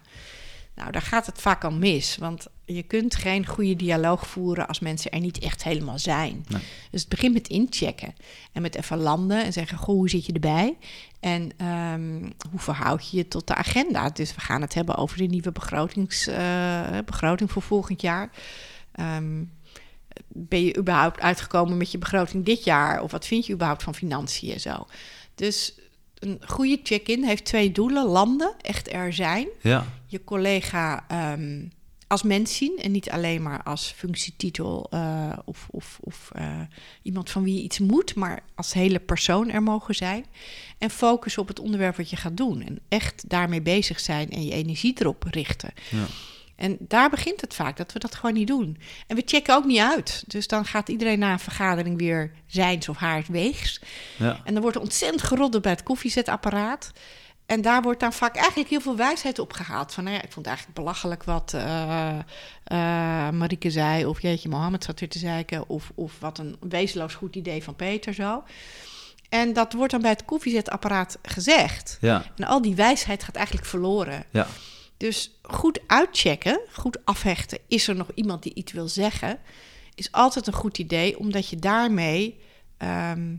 [0.76, 2.18] Nou, daar gaat het vaak al mis.
[2.20, 6.46] Want je kunt geen goede dialoog voeren als mensen er niet echt helemaal zijn.
[6.48, 6.62] Nee.
[6.92, 8.14] Dus het begint met inchecken.
[8.52, 10.78] En met even landen en zeggen, goh, hoe zit je erbij?
[11.20, 14.10] En ehm, hoe verhoud je je tot de agenda?
[14.10, 18.30] Dus we gaan het hebben over de nieuwe begrotings, eh, begroting voor volgend jaar.
[18.92, 19.44] Ehm,
[20.28, 23.02] ben je überhaupt uitgekomen met je begroting dit jaar?
[23.02, 24.86] Of wat vind je überhaupt van financiën en zo?
[25.36, 25.74] Dus
[26.20, 28.06] een goede check-in heeft twee doelen.
[28.06, 29.86] Landen, echt er zijn Ja.
[30.06, 31.66] je collega ehm,
[32.14, 36.60] als mens zien en niet alleen maar als functietitel eh, of, of, of eh,
[37.02, 40.26] iemand van wie je iets moet, maar als hele persoon er mogen zijn.
[40.78, 44.46] En focus op het onderwerp wat je gaat doen en echt daarmee bezig zijn en
[44.46, 45.74] je energie erop richten.
[45.90, 46.06] Ja.
[46.56, 48.78] En daar begint het vaak, dat we dat gewoon niet doen.
[49.08, 50.24] En we checken ook niet uit.
[50.28, 53.82] Dus dan gaat iedereen na een vergadering weer zijns of haar weegs.
[54.18, 54.42] Ja.
[54.44, 56.92] En dan wordt er ontzettend geroddeld bij het koffiezetapparaat.
[57.46, 59.94] En daar wordt dan vaak eigenlijk heel veel wijsheid opgehaald.
[59.94, 62.18] Van, nou ja, ik vond het eigenlijk belachelijk wat eh,
[63.30, 64.06] Marieke zei.
[64.06, 65.70] Of jeetje, Mohammed zat weer te zeiken.
[65.70, 68.44] Of, of wat een wezenloos goed idee van Peter zo.
[69.30, 71.98] En dat wordt dan bij het koffiezetapparaat gezegd.
[72.02, 72.26] Ja.
[72.36, 74.26] En al die wijsheid gaat eigenlijk verloren.
[74.30, 74.48] Ja.
[74.98, 77.60] Dus goed uitchecken, goed afhechten.
[77.68, 79.40] Is er nog iemand die iets wil zeggen?
[79.96, 82.40] Is altijd een goed idee, omdat je daarmee.
[82.78, 83.36] ehm,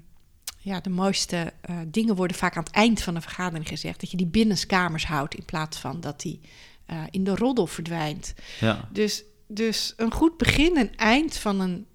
[0.64, 4.00] ja, de mooiste eh, dingen worden vaak aan het eind van een vergadering gezegd.
[4.00, 6.40] Dat je die binnenskamers houdt in plaats van dat die
[6.86, 8.34] eh, in de roddel verdwijnt.
[8.60, 8.88] Ja.
[8.92, 11.86] Dus, dus een goed begin en eind van een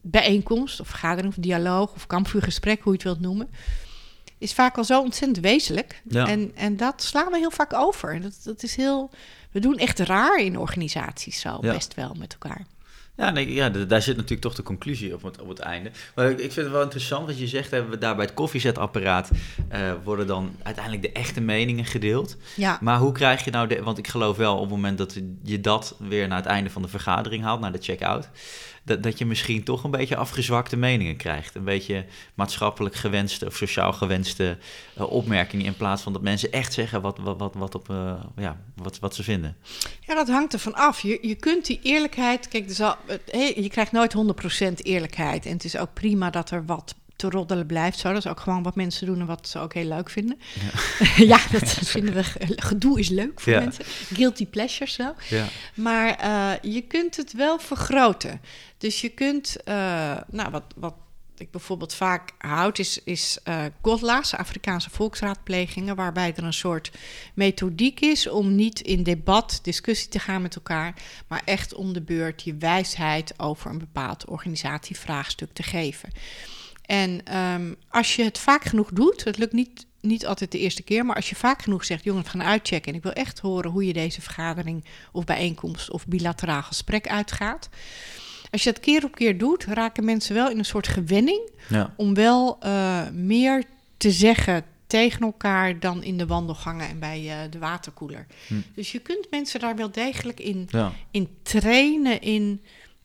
[0.00, 3.48] bijeenkomst of vergadering of dialoog of kampvuurgesprek, hoe je het wilt noemen,
[4.38, 6.02] is vaak al zo ontzettend wezenlijk.
[6.08, 6.26] Ja.
[6.26, 8.14] En, en dat slaan we heel vaak over.
[8.14, 9.10] En Dat, dat is heel.
[9.50, 11.72] We doen echt raar in organisaties zo, Ja.
[11.72, 12.66] best wel met elkaar.
[13.20, 15.90] Ja, nee, ja, daar zit natuurlijk toch de conclusie op het, op het einde.
[16.14, 17.70] Maar ik ik vind het wel interessant wat je zegt.
[17.70, 19.30] Hebben we daar bij het koffiezetapparaat
[19.68, 22.36] eh, worden dan uiteindelijk de echte meningen gedeeld.
[22.56, 22.78] Ja.
[22.80, 23.82] Maar hoe krijg je nou de...
[23.82, 26.82] Want ik geloof wel op het moment dat je dat weer naar het einde van
[26.82, 28.28] de vergadering haalt, naar de check-out,
[28.82, 31.54] dat, dat je misschien toch een beetje afgezwakte meningen krijgt.
[31.54, 32.04] Een beetje
[32.34, 34.58] maatschappelijk gewenste of sociaal gewenste
[34.94, 38.14] eh, opmerkingen in plaats van dat mensen echt zeggen wat, wat, wat, wat, op, eh,
[38.36, 39.56] ja, wat, wat ze vinden.
[40.00, 41.00] Ja, dat hangt ervan af.
[41.00, 42.48] Je, je kunt die eerlijkheid...
[42.48, 42.76] Kijk,
[43.26, 44.14] hé, je krijgt nooit
[44.60, 45.46] 100% eerlijkheid.
[45.46, 48.08] En het is ook prima dat er wat te roddelen blijft zo.
[48.08, 50.38] Dat is ook gewoon wat mensen doen en wat ze ook heel leuk vinden.
[51.16, 52.22] Ja, ja dat vinden we...
[52.56, 53.60] Gedoe is leuk voor Ja.
[53.60, 53.84] mensen.
[54.14, 55.14] Guilty pleasures zo.
[55.28, 55.46] Ja.
[55.74, 58.40] Maar eh, je kunt het wel vergroten.
[58.78, 59.74] Dus je kunt, eh,
[60.30, 60.94] nou, wat, wat
[61.36, 63.38] ik bijvoorbeeld vaak houd, is, is
[63.82, 66.90] GODLA's, Afrikaanse volksraadplegingen, waarbij er een soort
[67.34, 70.94] methodiek is om niet in debat, discussie te gaan met elkaar,
[71.28, 76.08] maar echt om de beurt je wijsheid over een bepaald organisatievraagstuk te geven.
[76.90, 80.82] En ehm, als je het vaak genoeg doet, het lukt niet, niet altijd de eerste
[80.82, 83.38] keer, maar als je vaak genoeg zegt, jongen, we gaan uitchecken en ik wil echt
[83.38, 87.68] horen hoe je deze vergadering of bijeenkomst of bilateraal gesprek uitgaat.
[88.50, 91.94] Als je dat keer op keer doet, raken mensen wel in een soort gewenning Ja.
[91.96, 93.64] om wel eh, meer
[93.96, 98.26] te zeggen tegen elkaar dan in de wandelgangen en bij eh, de waterkoeler.
[98.46, 98.54] Hm.
[98.74, 100.92] Dus je kunt mensen daar wel degelijk in, Ja.
[101.10, 102.62] in trainen, in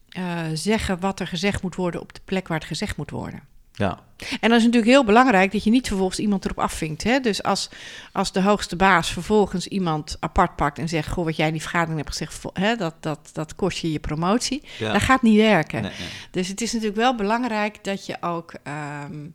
[0.09, 3.53] eh, zeggen wat er gezegd moet worden op de plek waar het gezegd moet worden.
[3.75, 3.99] Ja.
[4.17, 7.03] En dan is natuurlijk heel belangrijk dat je niet vervolgens iemand erop afvinkt.
[7.03, 7.19] Hè?
[7.19, 7.69] Dus als,
[8.11, 11.61] als de hoogste baas vervolgens iemand apart pakt en zegt: Goh, wat jij in die
[11.61, 14.63] vergadering hebt gezegd, hè, dat, dat, dat kost je je promotie.
[14.77, 14.91] Ja.
[14.91, 15.81] Dat gaat niet werken.
[15.81, 16.07] Nee, nee.
[16.31, 19.27] Dus het is natuurlijk wel belangrijk dat je ook, ehm,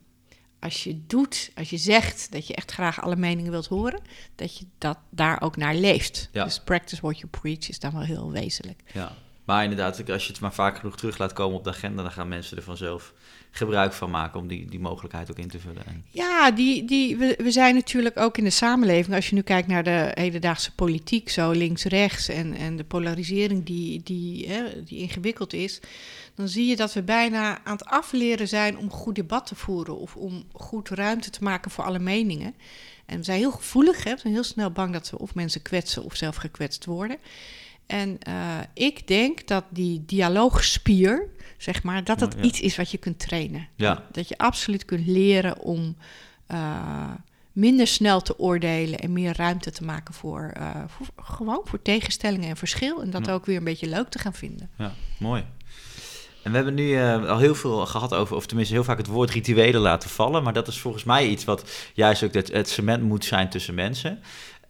[0.60, 4.00] als je doet, als je zegt dat je echt graag alle meningen wilt horen,
[4.34, 6.28] dat je dat daar ook naar leeft.
[6.32, 6.44] Ja.
[6.44, 8.80] Dus practice what you preach is dan wel heel wezenlijk.
[8.92, 9.12] Ja,
[9.50, 12.12] maar inderdaad, als je het maar vaak genoeg terug laat komen op de agenda, dan
[12.12, 13.12] gaan mensen er vanzelf
[13.50, 15.86] gebruik van maken om die, die mogelijkheid ook in te vullen.
[15.86, 19.42] En, Ja, die, die, we, we zijn natuurlijk ook in de samenleving, als je nu
[19.42, 24.98] kijkt naar de hedendaagse politiek, zo links-rechts en, en de polarisering die, die, hè, die
[24.98, 25.80] ingewikkeld is,
[26.34, 29.98] dan zie je dat we bijna aan het afleren zijn om goed debat te voeren
[29.98, 32.54] of om goed ruimte te maken voor alle meningen.
[33.06, 34.14] En we zijn heel gevoelig, hè?
[34.14, 37.18] we zijn heel snel bang dat we of mensen kwetsen of zelf gekwetst worden.
[37.90, 38.34] En eh,
[38.74, 41.26] ik denk dat die dialoogspier,
[41.58, 42.42] zeg maar, dat dat Ja.
[42.42, 43.68] iets is wat je kunt trainen.
[43.76, 44.04] Ja.
[44.12, 45.96] Dat je absoluut kunt leren om
[46.46, 47.10] eh,
[47.52, 52.48] minder snel te oordelen en meer ruimte te maken voor, eh, voor gewoon voor tegenstellingen
[52.48, 53.02] en verschil.
[53.02, 54.70] En dat ook weer een beetje leuk te gaan vinden.
[54.78, 55.44] ja, mooi.
[56.42, 59.30] En we hebben nu al heel veel gehad over, of tenminste heel vaak het woord
[59.30, 60.42] rituelen laten vallen.
[60.42, 61.64] Maar dat is volgens mij iets wat
[61.94, 64.20] juist ook het, het cement moet zijn tussen mensen.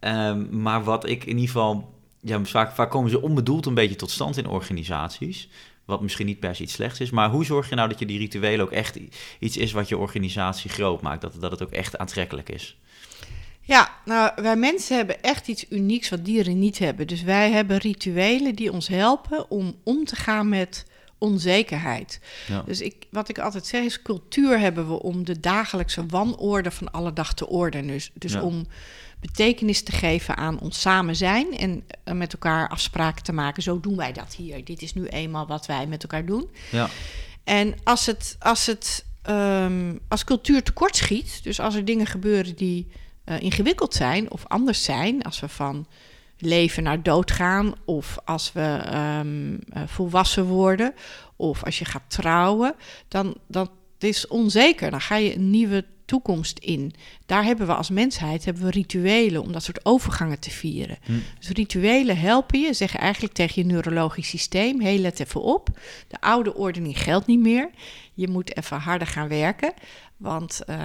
[0.01, 3.97] Ehm, maar wat ik in ieder geval, ja, vaak, vaak komen ze onbedoeld een beetje
[3.97, 5.49] tot stand in organisaties.
[5.85, 7.11] Wat misschien niet per se iets slechts is.
[7.11, 8.99] Maar hoe zorg je nou dat je die rituelen ook echt
[9.39, 11.21] iets is wat je organisatie groot maakt?
[11.21, 12.79] Dat, dat het ook echt aantrekkelijk is.
[13.61, 17.07] Ja, nou, wij mensen hebben echt iets unieks wat dieren niet hebben.
[17.07, 20.87] Dus wij hebben rituelen die ons helpen om om te gaan met
[21.19, 22.21] onzekerheid.
[22.49, 22.63] Ja.
[22.67, 26.91] Dus ik, wat ik altijd zeg is, cultuur hebben we om de dagelijkse wanorde van
[26.91, 27.87] alle dag te ordenen.
[27.87, 28.43] Dus, dus Ja.
[28.43, 28.67] om
[29.21, 33.63] betekenis te geven aan ons samen zijn en eh, met elkaar afspraken te maken.
[33.63, 34.65] Zo doen wij dat hier.
[34.65, 36.51] Dit is nu eenmaal wat wij met elkaar doen.
[36.71, 36.89] Ja,
[37.45, 42.57] En als het, als het ehm, als cultuur tekort schiet, dus als er dingen gebeuren
[42.57, 42.87] die
[43.25, 45.87] eh, ingewikkeld zijn of anders zijn, als we van
[46.39, 50.95] leven naar dood gaan, of als we ehm, eh, volwassen worden,
[51.37, 52.75] of als je gaat trouwen,
[53.09, 54.91] dan dat is onzeker.
[54.91, 56.93] Dan ga je een nieuwe toekomst in.
[57.27, 60.99] Daar hebben we als mensheid hebben we rituelen om dat soort overgangen te vieren.
[61.03, 61.13] Hm.
[61.39, 65.69] Dus rituelen helpen je, zeggen eigenlijk tegen je neurologisch systeem: hé, let even op.
[66.09, 67.71] De oude ordening geldt niet meer.
[68.15, 69.73] Je moet even harder gaan werken,
[70.17, 70.79] want eh,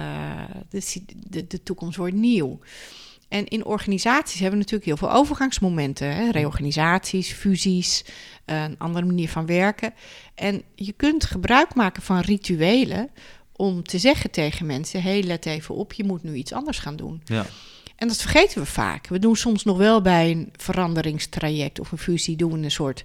[0.70, 2.58] de, de, de toekomst wordt nieuw.
[3.28, 6.14] En in organisaties hebben we natuurlijk heel veel overgangsmomenten.
[6.14, 6.30] Hè?
[6.30, 8.04] Reorganisaties, fusies,
[8.44, 9.94] een andere manier van werken.
[10.34, 13.10] En je kunt gebruik maken van rituelen
[13.56, 16.78] om te zeggen tegen mensen: hé, hey, let even op, je moet nu iets anders
[16.78, 17.22] gaan doen.
[17.24, 17.46] ja,
[17.96, 19.06] En dat vergeten we vaak.
[19.08, 23.04] We doen soms nog wel bij een veranderingstraject of een fusie doen we een soort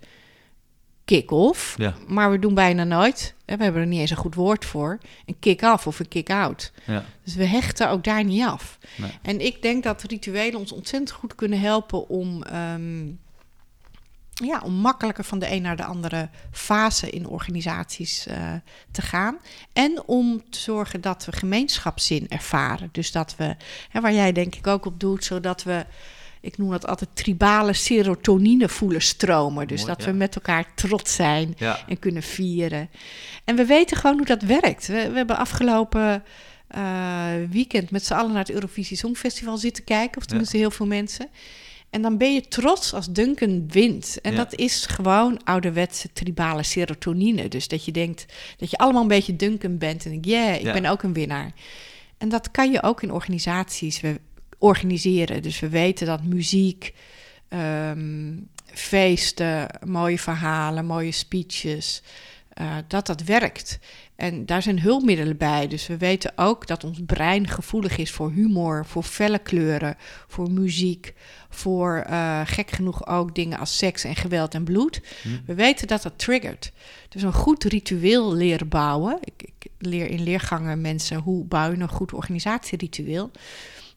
[1.05, 1.75] kick-off.
[1.77, 4.65] ja, Maar we doen bijna nooit, hè, we hebben er niet eens een goed woord
[4.65, 6.71] voor, een kick-off of een kick-out.
[6.85, 7.05] ja.
[7.23, 8.77] Dus we hechten ook daar niet af.
[8.95, 9.11] Nee.
[9.21, 13.05] En ik denk dat rituelen ons ontzettend goed kunnen helpen om, ehm,
[14.45, 18.53] ja, om makkelijker van de een naar de andere fase in organisaties eh,
[18.91, 19.37] te gaan.
[19.73, 22.89] En om te zorgen dat we gemeenschapszin ervaren.
[22.91, 23.55] Dus dat we,
[23.89, 25.85] hè, waar jij denk ik ook op doet, zodat we.
[26.43, 29.67] Ik noem dat altijd tribale serotonine voelen stromen.
[29.67, 30.11] Dus Mooi, dat ja.
[30.11, 31.79] we met elkaar trots zijn ja.
[31.87, 32.89] en kunnen vieren.
[33.43, 34.87] En we weten gewoon hoe dat werkt.
[34.87, 36.23] We, we hebben afgelopen
[36.71, 40.85] eh, weekend met z'n allen naar het Eurovisie Songfestival zitten kijken, of tenminste heel veel
[40.85, 41.29] mensen.
[41.91, 44.19] En dan ben je trots als Duncan wint.
[44.21, 44.37] En Ja.
[44.37, 47.47] dat is gewoon ouderwetse tribale serotonine.
[47.47, 48.25] Dus dat je denkt
[48.57, 50.05] dat je allemaal een beetje Duncan bent.
[50.05, 50.73] En denk, yeah, ik Ja.
[50.73, 51.51] ben ook een winnaar.
[52.17, 54.19] En dat kan je ook in organisaties we
[54.57, 55.41] organiseren.
[55.41, 56.93] Dus we weten dat muziek,
[57.49, 58.33] ehm,
[58.65, 62.01] feesten, mooie verhalen, mooie speeches,
[62.61, 63.79] eh, dat dat werkt.
[64.15, 65.67] En daar zijn hulpmiddelen bij.
[65.67, 69.97] Dus we weten ook dat ons brein gevoelig is voor humor, voor felle kleuren,
[70.27, 71.13] voor muziek,
[71.49, 75.01] voor uh, gek genoeg ook dingen als seks en geweld en bloed.
[75.21, 75.29] Hm.
[75.45, 76.71] We weten dat dat triggert.
[77.09, 79.17] Dus een goed ritueel leren bouwen.
[79.21, 83.31] Ik, ik leer in leergangen mensen hoe bouw je een goed organisatieritueel.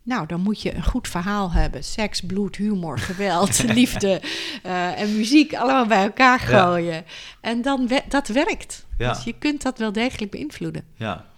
[0.04, 1.84] Nou, dan moet je een goed verhaal hebben.
[1.84, 4.20] Seks, bloed, humor, geweld, liefde
[4.66, 7.04] uh, en muziek allemaal bij elkaar gooien.
[7.40, 8.86] En dan dat werkt.
[8.98, 9.12] Ja.
[9.12, 10.84] Dus je kunt dat wel degelijk beïnvloeden.
[10.96, 11.32] Ja.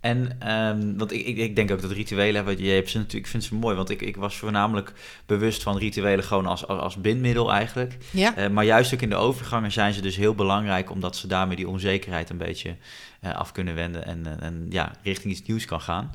[0.00, 3.24] En, um, want ik, ik, ik, denk ook dat rituelen hebben, je hebt ze natuurlijk,
[3.24, 4.92] ik vind ze mooi, want ik, ik was voornamelijk
[5.26, 7.96] bewust van rituelen gewoon als, als, als bindmiddel eigenlijk.
[8.10, 8.38] Ja.
[8.38, 11.56] Uh, maar juist ook in de overgangen zijn ze dus heel belangrijk, omdat ze daarmee
[11.56, 12.76] die onzekerheid een beetje
[13.20, 16.12] uh, af kunnen wenden en, en ja, richting iets nieuws kan gaan.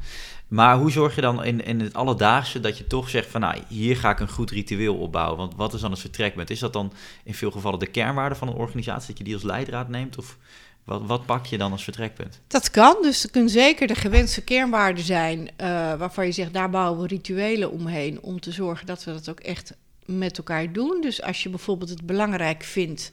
[0.51, 3.61] Maar hoe zorg je dan in, in het alledaagse dat je toch zegt van nou,
[3.67, 5.37] hier ga ik een goed ritueel opbouwen?
[5.37, 6.49] Want wat is dan het vertrekpunt?
[6.49, 6.93] Is dat dan
[7.23, 10.17] in veel gevallen de kernwaarde van een organisatie, dat je die als leidraad neemt?
[10.17, 10.37] Of
[10.83, 12.39] wat, wat pak je dan als vertrekpunt?
[12.47, 15.47] Dat kan, dus het kunnen zeker de gewenste kernwaarden zijn uh,
[15.93, 19.39] waarvan je zegt daar bouwen we rituelen omheen om te zorgen dat we dat ook
[19.39, 19.73] echt
[20.05, 21.01] met elkaar doen.
[21.01, 23.11] Dus als je bijvoorbeeld het belangrijk vindt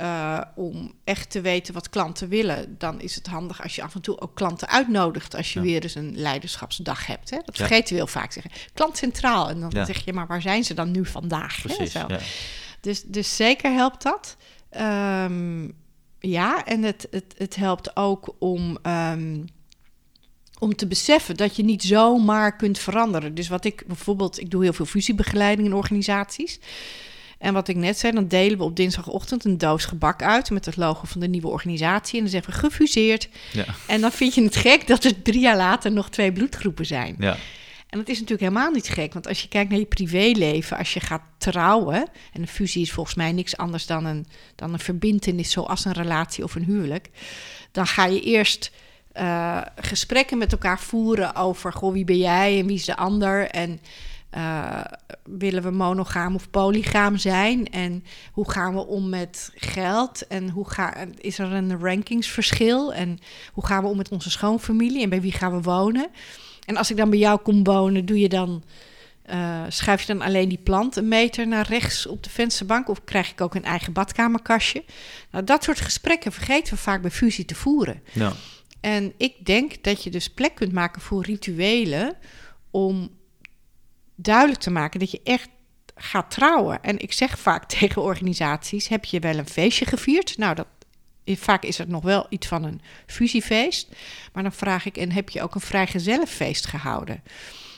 [0.00, 3.94] uh, om echt te weten wat klanten willen, dan is het handig als je af
[3.94, 7.30] en toe ook klanten uitnodigt als je weer eens een leiderschapsdag hebt.
[7.30, 7.38] Hè?
[7.44, 8.50] Dat vergeten we heel vaak zeggen.
[8.74, 9.48] Klant centraal.
[9.48, 11.60] En dan zeg je, maar waar zijn ze dan nu vandaag?
[11.62, 12.00] Precies, hè?
[12.00, 12.06] Zo.
[12.80, 14.36] Dus, dus zeker helpt dat.
[15.24, 15.72] Um,
[16.18, 18.78] ja, en het, het, het helpt ook om.
[18.82, 19.44] Um,
[20.58, 23.34] om te beseffen dat je niet zomaar kunt veranderen.
[23.34, 26.58] Dus wat ik bijvoorbeeld, ik doe heel veel fusiebegeleiding in organisaties.
[27.40, 30.64] En wat ik net zei, dan delen we op dinsdagochtend een doos gebak uit met
[30.64, 32.14] het logo van de nieuwe organisatie.
[32.14, 33.28] En dan zeggen we gefuseerd.
[33.52, 33.64] Ja.
[33.86, 37.16] En dan vind je het gek dat er drie jaar later nog twee bloedgroepen zijn.
[37.18, 37.36] Ja.
[37.88, 40.94] En dat is natuurlijk helemaal niet gek, want als je kijkt naar je privéleven, als
[40.94, 44.78] je gaat trouwen, en een fusie is volgens mij niks anders dan een, dan een
[44.78, 47.08] verbindenis, zoals een relatie of een huwelijk,
[47.72, 48.70] dan ga je eerst
[49.16, 53.48] uh, gesprekken met elkaar voeren over, goh, wie ben jij en wie is de ander?
[53.48, 53.80] En
[54.36, 54.80] uh,
[55.24, 57.66] willen we monogaam of polygaam zijn?
[57.66, 60.26] En hoe gaan we om met geld?
[60.26, 62.94] En hoe ga, is er een rankingsverschil?
[62.94, 63.18] En
[63.52, 65.02] hoe gaan we om met onze schoonfamilie?
[65.02, 66.08] En bij wie gaan we wonen?
[66.64, 68.62] En als ik dan bij jou kom wonen, doe je dan,
[69.30, 72.88] uh, schuif je dan alleen die plant een meter naar rechts op de vensterbank?
[72.88, 74.84] Of krijg ik ook een eigen badkamerkastje?
[75.30, 78.02] Nou, dat soort gesprekken vergeten we vaak bij fusie te voeren.
[78.12, 78.32] Ja.
[78.80, 82.16] En ik denk dat je dus plek kunt maken voor rituelen
[82.70, 83.10] om
[84.22, 85.48] duidelijk te maken dat je echt
[85.94, 86.82] gaat trouwen.
[86.82, 90.38] En ik zeg vaak tegen organisaties: heb je wel een feestje gevierd?
[90.38, 90.66] Nou, dat,
[91.24, 93.88] vaak is het nog wel iets van een fusiefeest.
[94.32, 97.22] Maar dan vraag ik: en heb je ook een vrijgezellenfeest gehouden?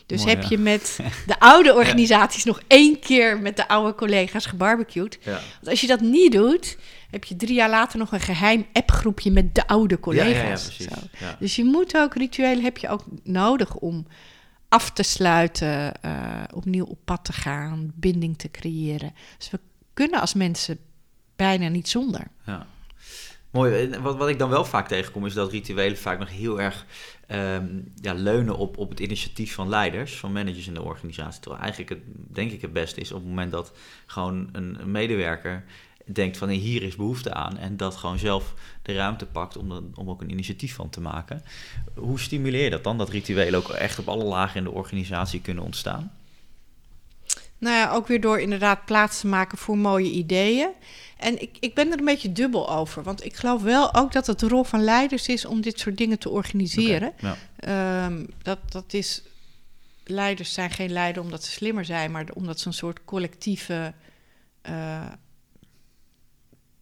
[0.06, 5.18] Dus heb je met de oude organisaties nog één keer met de oude collega's gebarbecued?
[5.20, 5.30] Ja.
[5.32, 6.78] Want als je dat niet doet,
[7.10, 10.76] heb je drie jaar later nog een geheim appgroepje met de oude collega's.
[11.38, 14.06] Dus je moet ook rituelen heb je ook nodig om
[14.72, 19.14] af te sluiten, uh, opnieuw op pad te gaan, binding te creëren.
[19.38, 19.60] Dus we
[19.94, 20.78] kunnen als mensen
[21.36, 22.26] bijna niet zonder.
[22.46, 22.66] Ja.
[23.50, 23.90] Mooi.
[24.00, 26.86] Wat, wat ik dan wel vaak tegenkom, is dat rituelen vaak nog heel erg
[27.28, 31.40] um, ja, leunen op, op het initiatief van leiders, van managers in de organisatie.
[31.40, 33.72] Terwijl eigenlijk het, denk ik, het beste is op het moment dat
[34.06, 35.64] gewoon een medewerker
[36.04, 39.82] denkt van hier is behoefte aan en dat gewoon zelf de ruimte pakt om, er,
[39.94, 41.42] om ook een initiatief van te maken.
[41.94, 45.40] Hoe stimuleer je dat dan, dat rituelen ook echt op alle lagen in de organisatie
[45.40, 46.12] kunnen ontstaan?
[47.58, 50.70] Nou ja, ook weer door inderdaad plaats te maken voor mooie ideeën.
[51.16, 53.02] En ik, ik ben er een beetje dubbel over.
[53.02, 55.96] Want ik geloof wel ook dat het de rol van leiders is om dit soort
[55.96, 57.12] dingen te organiseren.
[57.56, 59.22] Ehm, dat, dat is.
[60.04, 63.92] Leiders zijn geen leider omdat ze slimmer zijn, maar omdat ze een soort collectieve
[64.68, 65.02] uh,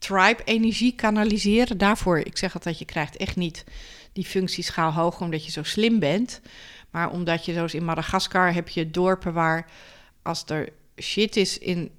[0.01, 1.79] tribe-energie kanaliseren.
[1.79, 3.65] Daarvoor, ik zeg altijd, je krijgt echt niet
[4.13, 6.41] die functieschaal hoog omdat je zo slim bent.
[6.91, 9.71] Maar omdat je, zoals in Madagaskar, heb je dorpen waar
[10.23, 11.91] als er shit is in,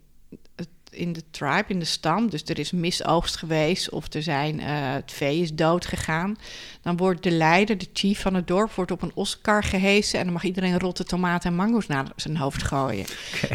[0.92, 4.66] in de tribe, in de stam, dus er is misoogst geweest of er zijn, uh,
[4.94, 6.38] het vee is dood gegaan,
[6.82, 10.26] dan wordt de leider, de chief van het dorp, wordt op een Oscar gehesen en
[10.26, 13.06] dan mag iedereen rotte tomaten en mango's naar zijn hoofd gooien.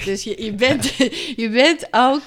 [0.05, 0.97] Dus je, je, bent,
[1.43, 2.23] je bent ook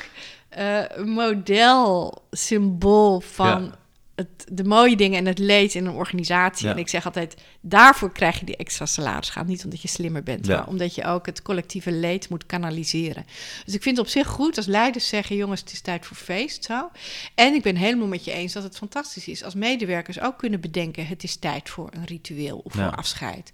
[0.58, 3.76] uh, model, symbool van
[4.20, 6.70] het, de mooie dingen en het leed in een organisatie.
[6.70, 9.30] En ik zeg altijd, daarvoor krijg je die extra salaris.
[9.30, 13.26] Gaat niet omdat je slimmer bent, maar omdat je ook het collectieve leed moet kanaliseren.
[13.66, 16.18] Dus ik vind het op zich goed als leiders zeggen, jongens, het is tijd voor
[16.18, 16.64] feest.
[16.64, 16.90] Zo.
[17.36, 20.60] En ik ben helemaal met je eens dat het fantastisch is als medewerkers ook kunnen
[20.60, 23.52] bedenken, het is tijd voor een ritueel of voor afscheid.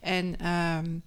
[0.00, 1.02] En um,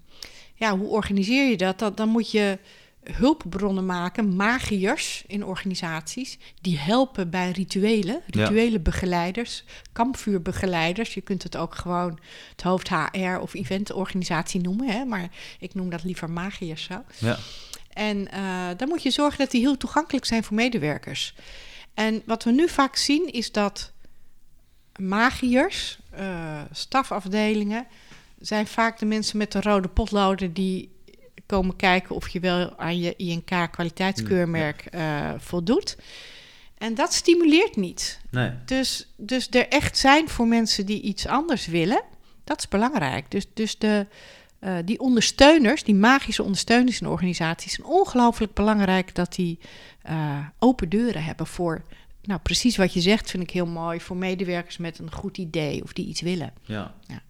[0.55, 1.79] ja, hoe organiseer je dat?
[1.79, 2.57] Dan, dan moet je
[3.03, 8.43] hulpbronnen maken, magiërs in organisaties, die helpen bij rituelen, Ja.
[8.43, 11.13] rituele begeleiders, kampvuurbegeleiders.
[11.13, 12.19] Je kunt het ook gewoon
[12.51, 15.29] het hoofd HR of eventorganisatie noemen, hè, maar
[15.59, 17.03] ik noem dat liever magiërs zo.
[17.17, 17.37] Ja.
[17.93, 21.35] En eh, dan moet je zorgen dat die heel toegankelijk zijn voor medewerkers.
[21.93, 23.91] En wat we nu vaak zien is dat
[24.99, 27.85] magiërs, eh, stafafdelingen,
[28.39, 30.89] zijn vaak de mensen met de rode potloden die
[31.49, 35.97] komen kijken of je wel aan je INK kwaliteitskeurmerk eh, voldoet.
[36.77, 38.19] En dat stimuleert niet.
[38.29, 38.51] Nee.
[38.65, 42.01] Dus, dus er echt zijn voor mensen die iets anders willen,
[42.43, 43.31] dat is belangrijk.
[43.31, 44.05] Dus, dus de,
[44.59, 49.59] eh, die ondersteuners, die magische ondersteuners in organisaties, zijn ongelooflijk belangrijk dat die
[50.01, 51.81] eh, open deuren hebben voor,
[52.21, 55.83] nou precies wat je zegt, vind ik heel mooi, voor medewerkers met een goed idee
[55.83, 56.53] of die iets willen.
[56.61, 56.93] Ja.
[57.07, 57.21] Ja.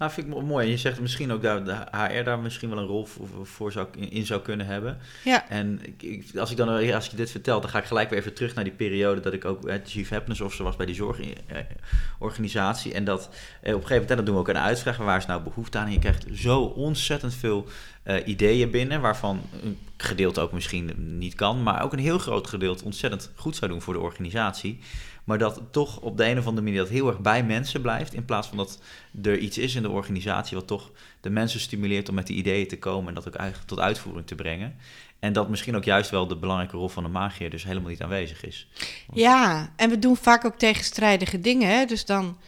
[0.00, 0.64] Nou, vind ik mo- mooi.
[0.64, 3.08] En je zegt misschien ook dat de HR daar misschien wel een rol
[3.42, 4.98] voor, zou, in, zou kunnen hebben.
[5.24, 8.18] Ja, En ik, als ik dan als je dit vertelt, dan ga ik gelijk weer
[8.18, 10.94] even terug naar die periode dat ik ook het Chief Happiness Officer was bij die
[10.94, 12.94] zorgorganisatie.
[12.94, 13.32] En dat eh, op
[13.62, 15.86] een gegeven moment, en dan doen we ook een uitvraag, waar is nou behoefte aan?
[15.86, 17.66] En je krijgt zo ontzettend veel
[18.02, 22.46] eh, ideeën binnen, waarvan een gedeelte ook misschien niet kan, maar ook een heel groot
[22.46, 24.78] gedeelte ontzettend goed zou doen voor de organisatie.
[25.24, 28.14] Maar dat toch op de een of andere manier dat heel erg bij mensen blijft,
[28.14, 28.80] in plaats van dat
[29.22, 30.90] er iets is in de organisatie wat toch
[31.20, 34.26] de mensen stimuleert om met die ideeën te komen en dat ook eigenlijk tot uitvoering
[34.26, 34.76] te brengen.
[35.18, 38.02] En dat misschien ook juist wel de belangrijke rol van de magier dus helemaal niet
[38.02, 38.68] aanwezig is.
[39.12, 41.68] Ja, en we doen vaak ook tegenstrijdige dingen.
[41.68, 41.84] Hè?
[41.84, 42.38] Dus dan,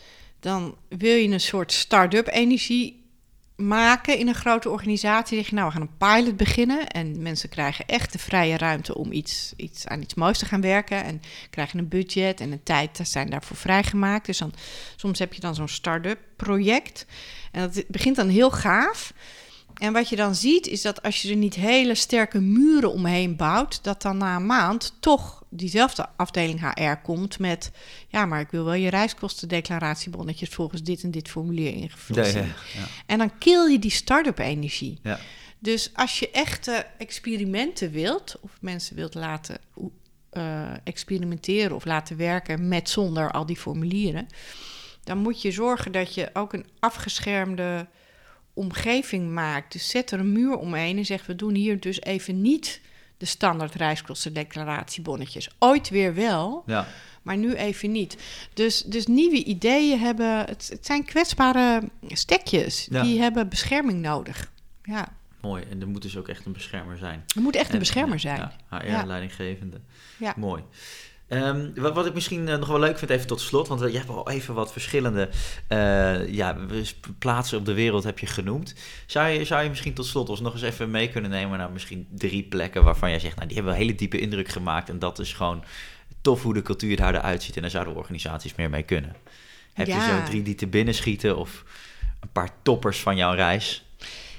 [0.40, 3.01] dan wil je een soort start-up energie
[3.56, 5.36] maken in een grote organisatie.
[5.36, 6.88] Zeg je, nou, we gaan een pilot beginnen.
[6.88, 10.60] En mensen krijgen echt de vrije ruimte om iets, iets aan iets moois te gaan
[10.60, 11.04] werken.
[11.04, 14.26] En krijgen een budget en een tijd zijn daarvoor vrijgemaakt.
[14.26, 14.52] Dus dan,
[14.96, 17.06] soms heb je dan zo'n start-up project.
[17.52, 19.12] En dat begint dan heel gaaf.
[19.74, 23.36] En wat je dan ziet is dat als je er niet hele sterke muren omheen
[23.36, 27.70] bouwt, dat dan na een maand toch diezelfde afdeling HR komt met,
[28.08, 32.46] ja, maar ik wil wel je reiskostendeclaratiebonnetjes volgens dit en dit formulier ingevuld Ja, ja,
[32.74, 32.86] ja.
[33.06, 34.98] En dan kill je die start-up energie.
[35.02, 35.18] Ja.
[35.58, 39.58] Dus als je echte experimenten wilt, of mensen wilt laten
[40.30, 44.26] eh, experimenteren of laten werken met zonder al die formulieren,
[45.04, 47.86] dan moet je zorgen dat je ook een afgeschermde
[48.52, 49.72] omgeving maakt.
[49.72, 52.80] Dus zet er een muur omheen en zeg: we doen hier dus even niet
[53.22, 55.48] de standaard reiskostendeclaratiebonnetjes.
[55.58, 56.86] Ooit weer wel, ja.
[57.22, 58.16] maar nu even niet.
[58.54, 60.38] Dus, dus nieuwe ideeën hebben.
[60.38, 62.86] Het, het zijn kwetsbare stekjes.
[62.90, 63.02] Ja.
[63.02, 64.50] Die hebben bescherming nodig.
[64.82, 65.08] Ja,
[65.40, 65.64] Mooi.
[65.70, 67.24] En er moet dus ook echt een beschermer zijn.
[67.36, 68.52] er moet echt een En- beschermer zijn.
[68.84, 69.04] Ja.
[69.04, 69.80] leidinggevende.
[70.18, 70.34] Ja.
[70.36, 70.62] Mooi.
[71.32, 73.90] Ehm, wat, wat ik misschien eh, nog wel leuk vind, even tot slot, want eh,
[73.90, 75.28] je hebt al even wat verschillende
[75.66, 76.56] eh, ja,
[77.18, 78.74] plaatsen op de wereld heb je genoemd.
[79.06, 81.70] Zou je, zou je misschien tot slot ons nog eens even mee kunnen nemen naar
[81.70, 84.88] misschien drie plekken waarvan jij zegt, nou die hebben wel een hele diepe indruk gemaakt
[84.88, 85.64] en dat is gewoon
[86.20, 89.16] tof hoe de cultuur daar eruit ziet en daar zouden organisaties meer mee kunnen.
[89.72, 91.64] Heb je zo drie die te binnen schieten of
[92.20, 93.84] een paar toppers van jouw reis?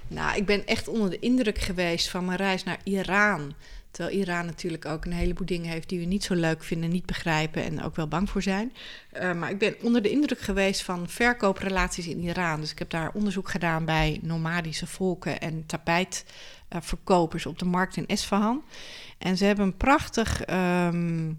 [0.08, 3.54] Nou, ik ben echt onder de indruk geweest van mijn reis naar Iran.
[3.94, 7.06] Terwijl Iran natuurlijk ook een heleboel dingen heeft die we niet zo leuk vinden, niet
[7.06, 8.74] begrijpen en ook wel bang voor zijn.
[9.12, 12.60] Eh, maar ik ben onder de indruk geweest van verkooprelaties in Iran.
[12.60, 18.08] Dus ik heb daar onderzoek gedaan bij nomadische volken en tapijtverkopers op de markt in
[18.08, 18.64] Esfahan.
[19.18, 21.34] En ze hebben een prachtig ehm,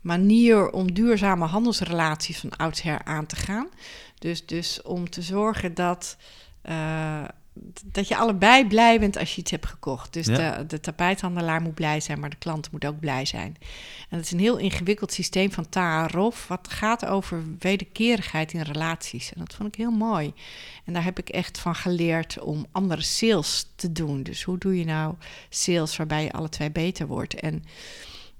[0.00, 3.68] manier om duurzame handelsrelaties van oudsher aan te gaan.
[4.18, 6.16] Dus, dus om te zorgen dat,
[6.62, 7.24] eh,
[7.84, 10.12] dat je allebei blij bent als je iets hebt gekocht.
[10.12, 10.56] Dus Ja.
[10.56, 13.56] de, de tapijthandelaar moet blij zijn, maar de klant moet ook blij zijn.
[14.08, 19.32] En het is een heel ingewikkeld systeem van Taarov, wat gaat over wederkerigheid in relaties.
[19.32, 20.32] En dat vond ik heel mooi.
[20.84, 24.22] En daar heb ik echt van geleerd om andere sales te doen.
[24.22, 25.14] Dus hoe doe je nou
[25.48, 27.34] sales waarbij je alle twee beter wordt?
[27.34, 27.64] En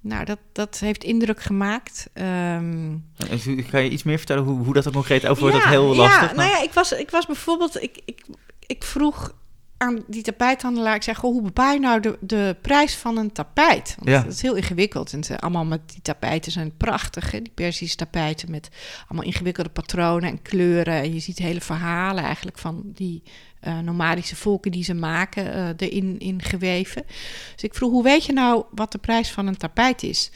[0.01, 2.09] nou, dat, dat heeft indruk gemaakt.
[2.13, 3.05] En
[3.45, 5.57] hoe- Kan je iets meer vertellen hoe, hoe dat er concreet over wordt?
[5.57, 6.21] Dat heel lastig.
[6.21, 7.83] Ja, maar- nou ja, ik was, ik was bijvoorbeeld...
[7.83, 8.25] Ik, ik,
[8.73, 9.35] ik vroeg
[9.77, 10.95] aan die tapijthandelaar...
[10.95, 13.95] Ik zei, goh, hoe bepaal je nou de, de prijs van een tapijt?
[13.99, 14.23] Want Ja.
[14.23, 15.12] dat is heel ingewikkeld.
[15.12, 17.31] En ze, allemaal met die tapijten zijn prachtig.
[17.31, 17.43] Hè?
[17.43, 18.68] Die Persische tapijten met
[19.09, 20.95] allemaal ingewikkelde patronen en kleuren.
[20.95, 23.23] En je ziet hele verhalen eigenlijk van die...
[23.61, 27.03] eh, nomadische volken die ze maken, eh, erin in geweven.
[27.55, 30.31] Dus ik vroeg, hoe weet je nou wat de prijs van een tapijt is?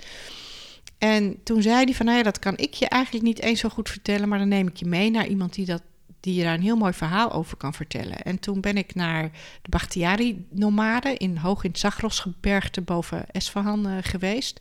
[0.98, 3.68] En toen zei hij van, nou ja, dat kan ik je eigenlijk niet eens zo
[3.68, 5.82] goed vertellen, maar dan neem ik je mee naar iemand die, dat,
[6.26, 8.22] die je daar een heel mooi verhaal over kan vertellen.
[8.22, 9.22] En toen ben ik naar
[9.62, 14.60] de Bakhtiari-nomaden in hoog in Zagrosgebergte boven Esfahan eh, geweest.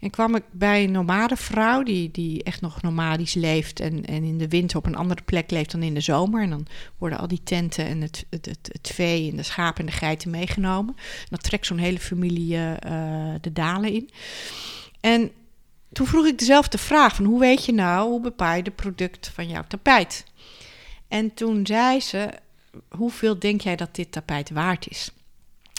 [0.00, 4.22] En kwam ik bij een nomade vrouw, die, die echt nog nomadisch leeft en, en
[4.22, 6.42] in de winter op een andere plek leeft dan in de zomer.
[6.42, 6.66] En dan
[6.98, 10.30] worden al die tenten en het, het, het, vee en de schapen en de geiten
[10.30, 10.94] meegenomen.
[10.96, 14.10] En dat trekt zo'n hele familie eh, de dalen in.
[15.00, 15.30] En
[15.92, 19.30] toen vroeg ik dezelfde vraag van hoe weet je nou, hoe bepaal je de product
[19.34, 20.24] van jouw tapijt?
[21.08, 22.30] En toen zei ze,
[22.88, 25.10] hoeveel denk jij dat dit tapijt waard is?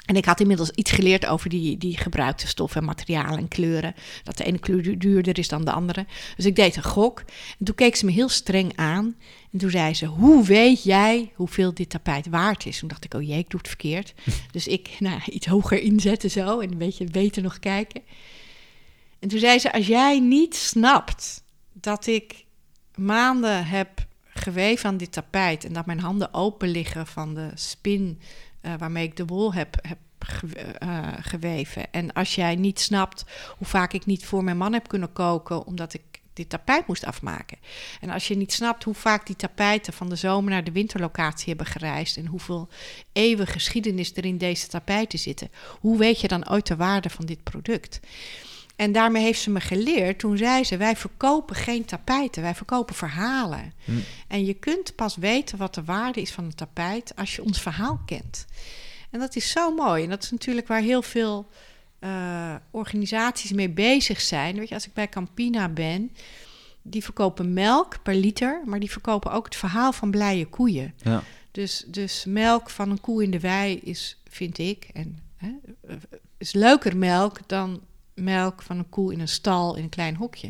[0.05, 3.95] En ik had inmiddels iets geleerd over die, die gebruikte stoffen, materialen en kleuren.
[4.23, 6.05] Dat de ene kleur duurder is dan de andere.
[6.36, 7.19] Dus ik deed een gok.
[7.59, 9.15] En toen keek ze me heel streng aan.
[9.51, 12.80] En toen zei ze: Hoe weet jij hoeveel dit tapijt waard is?
[12.80, 14.13] Toen dacht ik: Oh jee, ik doe het verkeerd.
[14.51, 18.01] dus ik nou, iets hoger inzetten zo en een beetje beter nog kijken.
[19.19, 22.45] En toen zei ze: Als jij niet snapt dat ik
[22.95, 24.05] maanden heb
[24.39, 28.19] geweven aan dit tapijt en dat mijn handen open liggen van de spin
[28.61, 29.97] uh, waarmee ik de wol heb, heb
[30.83, 31.93] uh, geweven.
[31.93, 33.25] En als jij niet snapt
[33.57, 36.01] hoe vaak ik niet voor mijn man heb kunnen koken omdat ik
[36.33, 37.57] dit tapijt moest afmaken.
[38.01, 41.47] En als je niet snapt hoe vaak die tapijten van de zomer naar de winterlocatie
[41.47, 42.69] hebben gereisd en hoeveel
[43.13, 47.25] eeuwen geschiedenis er in deze tapijten zitten, hoe weet je dan ooit de waarde van
[47.25, 47.99] dit product?
[48.76, 50.19] En daarmee heeft ze me geleerd.
[50.19, 53.73] Toen zei ze: Wij verkopen geen tapijten, wij verkopen verhalen.
[53.86, 53.91] Hm.
[54.28, 57.61] En je kunt pas weten wat de waarde is van een tapijt als je ons
[57.61, 58.45] verhaal kent.
[59.09, 60.03] En dat is zo mooi.
[60.03, 61.47] En dat is natuurlijk waar heel veel
[61.99, 64.55] uh, organisaties mee bezig zijn.
[64.55, 66.11] Weet je, als ik bij Campina ben,
[66.82, 70.93] die verkopen melk per liter, maar die verkopen ook het verhaal van blije koeien.
[71.03, 71.23] Ja.
[71.51, 75.49] Dus, dus melk van een koe in de wei is, vind ik, en, hè,
[76.38, 77.82] is leuker melk dan
[78.16, 80.49] melk van een koe in een stal in een klein hokje.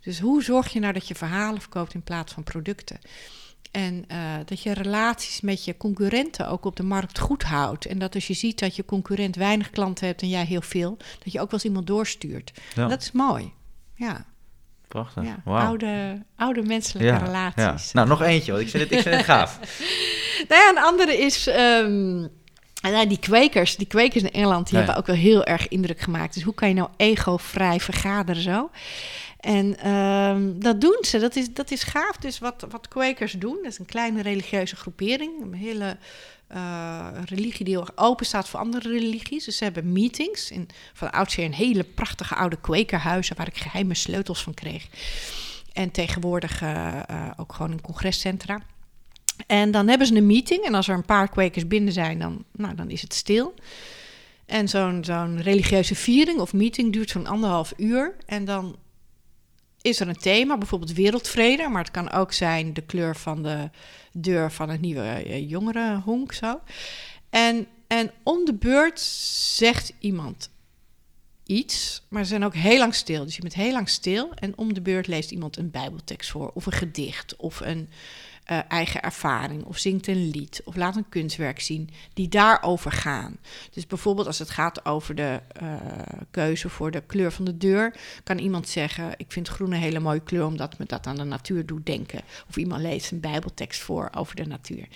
[0.00, 2.98] Dus hoe zorg je nou dat je verhalen verkoopt in plaats van producten?
[3.70, 7.86] En uh, dat je relaties met je concurrenten ook op de markt goed houdt.
[7.86, 10.96] En dat als je ziet dat je concurrent weinig klanten hebt en jij heel veel,
[11.24, 12.52] dat je ook wel eens iemand doorstuurt.
[12.74, 12.88] Ja.
[12.88, 13.52] Dat is mooi.
[13.94, 14.26] Ja.
[14.88, 15.24] Prachtig.
[15.24, 17.92] Ja, oude, oude menselijke relaties.
[17.92, 19.58] Nou, nog eentje, want ik vind het, ik vind het gaaf.
[20.48, 21.46] nou ja, een andere is.
[21.46, 22.30] Um,
[22.80, 26.34] en die kwekers, die kwekers in Engeland, die hebben ook wel heel erg indruk gemaakt.
[26.34, 28.70] Dus hoe kan je nou ego-vrij vergaderen zo?
[29.40, 32.16] En um, dat doen ze, dat is, dat is gaaf.
[32.16, 35.42] Dus wat, wat kwekers doen, dat is een kleine religieuze groepering.
[35.42, 35.96] Een hele
[36.54, 39.44] uh, religie die heel open staat voor andere religies.
[39.44, 40.50] Dus ze hebben meetings.
[40.50, 43.36] In, van oudsher een hele prachtige oude kwekerhuizen...
[43.36, 44.86] waar ik geheime sleutels van kreeg.
[45.72, 48.60] En tegenwoordig uh, uh, ook gewoon een congrescentra.
[49.46, 50.64] En dan hebben ze een meeting.
[50.64, 53.54] En als er een paar kwekers binnen zijn, dan, nou, dan is het stil.
[54.46, 58.16] En zo'n zo'n religieuze viering of meeting duurt zo'n anderhalf uur.
[58.26, 58.76] En dan
[59.80, 61.68] is er een thema, bijvoorbeeld wereldvrede.
[61.68, 63.70] Maar het kan ook zijn de kleur van de
[64.12, 66.32] deur van het nieuwe uh, jongerenhonk.
[66.32, 66.60] Zo.
[67.30, 70.50] En, en om de beurt zegt iemand
[71.46, 73.24] iets, maar ze zijn ook heel lang stil.
[73.24, 76.50] Dus je bent heel lang stil en om de beurt leest iemand een bijbeltekst voor...
[76.54, 77.88] of een gedicht of een
[78.50, 83.38] uh, eigen ervaring of zingt een lied of laat een kunstwerk zien die daarover gaan.
[83.70, 85.72] Dus bijvoorbeeld als het gaat over de uh,
[86.30, 87.94] keuze voor de kleur van de deur,
[88.24, 91.24] kan iemand zeggen: Ik vind groen een hele mooie kleur omdat me dat aan de
[91.24, 92.20] natuur doet denken.
[92.48, 94.88] Of iemand leest een Bijbeltekst voor over de natuur.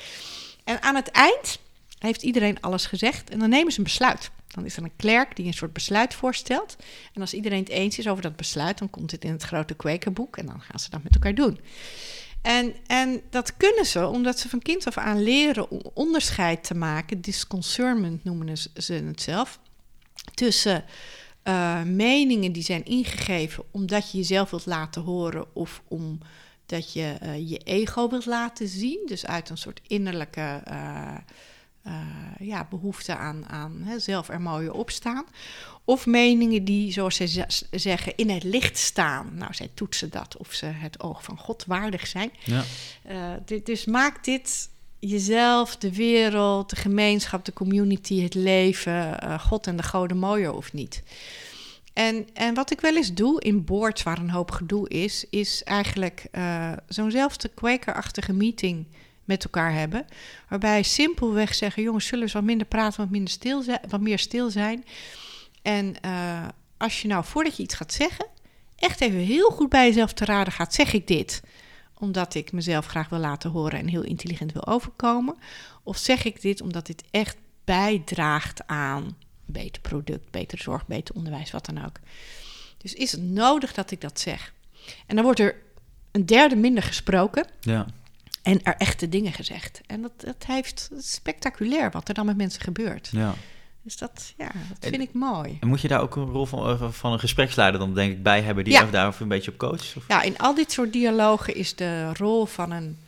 [0.64, 1.58] En aan het eind
[1.98, 4.30] heeft iedereen alles gezegd en dan nemen ze een besluit.
[4.46, 6.76] Dan is er een klerk die een soort besluit voorstelt.
[7.12, 9.74] En als iedereen het eens is over dat besluit, dan komt het in het grote
[9.74, 11.60] kwekerboek en dan gaan ze dat met elkaar doen.
[12.42, 16.74] En, en dat kunnen ze omdat ze van kind af aan leren om onderscheid te
[16.74, 19.58] maken, disconcernment noemen ze het zelf,
[20.34, 20.84] tussen
[21.44, 27.48] uh, meningen die zijn ingegeven omdat je jezelf wilt laten horen of omdat je uh,
[27.50, 31.16] je ego wilt laten zien, dus uit een soort innerlijke uh,
[32.38, 35.24] ja, behoefte aan, aan hè, zelf er mooier opstaan.
[35.84, 39.30] Of meningen die, zoals ze zeggen, in het licht staan.
[39.34, 42.30] Nou, zij toetsen dat of ze het oog van God waardig zijn.
[42.44, 42.64] Ja.
[43.10, 44.68] Uh, dus maak dit
[44.98, 50.54] jezelf, de wereld, de gemeenschap, de community, het leven, uh, God en de goden mooier
[50.54, 51.02] of niet.
[51.92, 55.62] En, en wat ik wel eens doe in boards waar een hoop gedoe is, is
[55.64, 56.24] eigenlijk
[56.88, 58.86] zo'nzelfde kwekerachtige meeting
[59.30, 60.06] met elkaar hebben.
[60.48, 64.18] Waarbij simpelweg zeggen: jongens, zullen we wat minder praten, wat, minder stil zijn, wat meer
[64.18, 64.84] stil zijn.
[65.62, 68.26] En uh, als je nou voordat je iets gaat zeggen,
[68.76, 71.42] echt even heel goed bij jezelf te raden gaat: zeg ik dit
[71.98, 75.36] omdat ik mezelf graag wil laten horen en heel intelligent wil overkomen?
[75.82, 81.50] Of zeg ik dit omdat dit echt bijdraagt aan beter product, beter zorg, beter onderwijs,
[81.50, 81.96] wat dan ook?
[82.78, 84.52] Dus is het nodig dat ik dat zeg?
[85.06, 85.56] En dan wordt er
[86.10, 87.46] een derde minder gesproken.
[87.60, 87.86] Ja.
[88.42, 89.80] En er echte dingen gezegd.
[89.86, 93.08] En dat, dat heeft spectaculair wat er dan met mensen gebeurt.
[93.12, 93.34] Ja.
[93.82, 95.56] Dus dat, ja, dat vind ik mooi.
[95.60, 98.22] En moet je daar ook een rol van, eh, van een gespreksleider dan denk ik
[98.22, 98.78] bij hebben die Ja.
[98.78, 99.94] jou daar een beetje op coacht?
[99.96, 100.04] Of?
[100.08, 102.98] Ja, in al dit soort dialogen is de rol van een,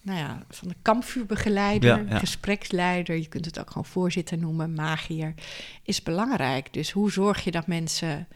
[0.00, 2.18] nou ja, van een kampvuurbegeleider, Ja, ja.
[2.18, 5.34] gespreksleider, je kunt het ook gewoon voorzitter noemen, magier,
[5.82, 6.72] is belangrijk.
[6.72, 8.28] Dus hoe zorg je dat mensen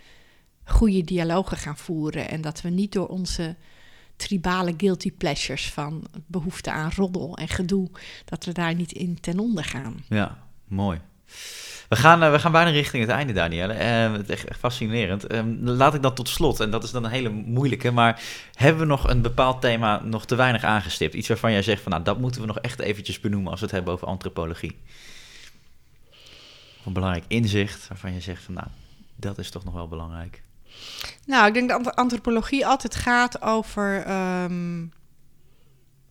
[0.65, 3.57] goede dialogen gaan voeren en dat we niet door onze
[4.19, 7.91] tribale guilty pleasures van behoefte aan roddel en gedoe,
[8.25, 10.05] dat we daar niet in ten onder gaan.
[10.09, 11.01] Ja, mooi.
[11.89, 13.73] We gaan, eh, we gaan bijna richting het einde, Danielle.
[13.73, 15.27] Eh, het is echt, fascinerend.
[15.27, 18.23] Eh, laat ik dan tot slot, en dat is dan een hele moeilijke, maar
[18.55, 21.15] hebben we nog een bepaald thema nog te weinig aangestipt?
[21.15, 23.67] Iets waarvan jij zegt van, nou, dat moeten we nog echt eventjes benoemen als we
[23.67, 24.79] het hebben over antropologie.
[26.85, 28.67] Een belangrijk inzicht waarvan je zegt van, nou,
[29.17, 30.43] dat is toch nog wel belangrijk.
[31.27, 34.87] Nou, ik denk dat ant- antropologie altijd gaat over ehm,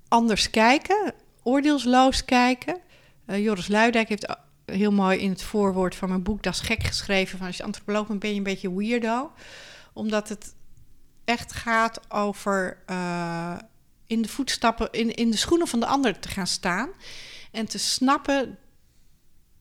[0.08, 1.14] anders kijken,
[1.44, 2.78] oordeelsloos kijken.
[3.26, 6.60] Eh, Joris Luidijk heeft a- heel mooi in het voorwoord van mijn boek Dat is
[6.60, 9.32] gek geschreven van als je antropoloog bent ben je een beetje weirdo.
[9.94, 10.56] Omdat het
[11.26, 13.56] echt gaat over eh,
[14.08, 16.90] in de voetstappen, in, in de schoenen van de ander te gaan staan.
[17.52, 18.58] En te snappen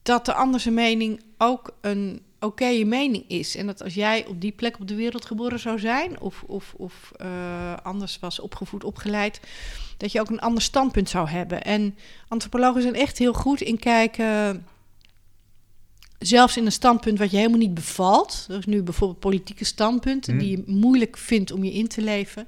[0.02, 3.56] dat de ander zijn mening ook een oké mening is.
[3.56, 6.74] En dat als jij op die plek op de wereld geboren zou zijn, of, of,
[6.76, 9.40] of eh, anders was opgevoed, opgeleid,
[9.96, 11.62] dat je ook een ander standpunt zou hebben.
[11.62, 11.96] En
[12.28, 14.66] antropologen zijn echt heel goed in kijken,
[16.18, 18.44] zelfs in een standpunt wat je helemaal niet bevalt.
[18.48, 20.42] Dus nu bijvoorbeeld politieke standpunten Hmm.
[20.42, 22.46] die je moeilijk vindt om je in te leven.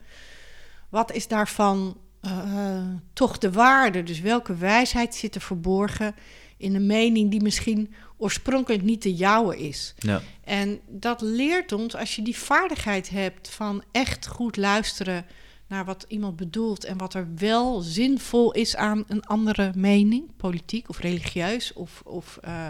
[0.89, 2.83] Wat is daarvan eh,
[3.13, 4.03] toch de waarde?
[4.03, 6.15] Dus welke wijsheid zit er verborgen
[6.57, 9.95] in een mening die misschien oorspronkelijk niet de jouwe is?
[9.99, 15.27] Ja, En dat leert ons, als je die vaardigheid hebt van echt goed luisteren
[15.69, 20.89] naar wat iemand bedoelt en wat er wel zinvol is aan een andere mening, politiek
[20.89, 22.69] of religieus, of, of eh,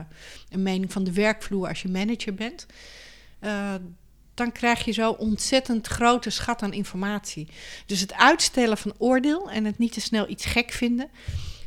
[0.50, 2.66] een mening van de werkvloer als je manager bent,
[3.38, 3.74] eh,
[4.34, 7.48] dan krijg je zo ontzettend grote schat aan informatie.
[7.86, 11.08] Dus het uitstellen van oordeel en het niet te snel iets gek vinden.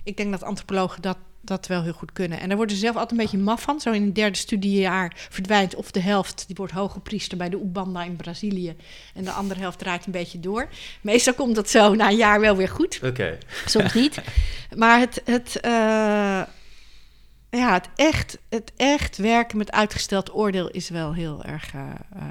[0.03, 2.39] Ik denk dat antropologen dat, dat wel heel goed kunnen.
[2.39, 3.79] En daar worden ze zelf altijd een beetje maf van.
[3.79, 7.61] Zo in het derde studiejaar verdwijnt of de helft, die wordt hoge priester bij de
[7.61, 8.75] Ubanda in Brazilië.
[9.13, 10.69] En de andere helft draait een beetje door.
[11.01, 13.37] Meestal komt dat zo na een jaar wel weer goed oké.
[13.65, 14.21] soms niet.
[14.75, 15.71] Maar het, het, eh,
[17.49, 21.81] ja, het, echt, het echt werken met uitgesteld oordeel is wel heel erg eh,
[22.15, 22.21] eh,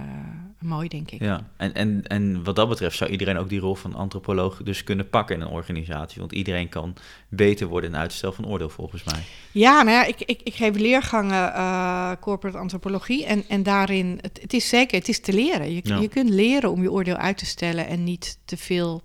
[0.61, 1.21] mooi, denk ik.
[1.21, 4.85] Ja, en, en, en wat dat betreft zou iedereen ook die rol van antropoloog dus
[4.85, 6.21] kunnen pakken in een organisatie.
[6.21, 6.95] Want iedereen kan
[7.29, 9.23] beter worden in uitstel van oordeel, volgens mij.
[9.53, 13.25] Ja, nou ja, ik, ik, ik geef leergangen eh, corporate antropologie.
[13.25, 15.75] En, en daarin, het, het is zeker, het is te leren.
[15.75, 15.99] Je, Ja.
[15.99, 19.03] je kunt leren om je oordeel uit te stellen en niet te veel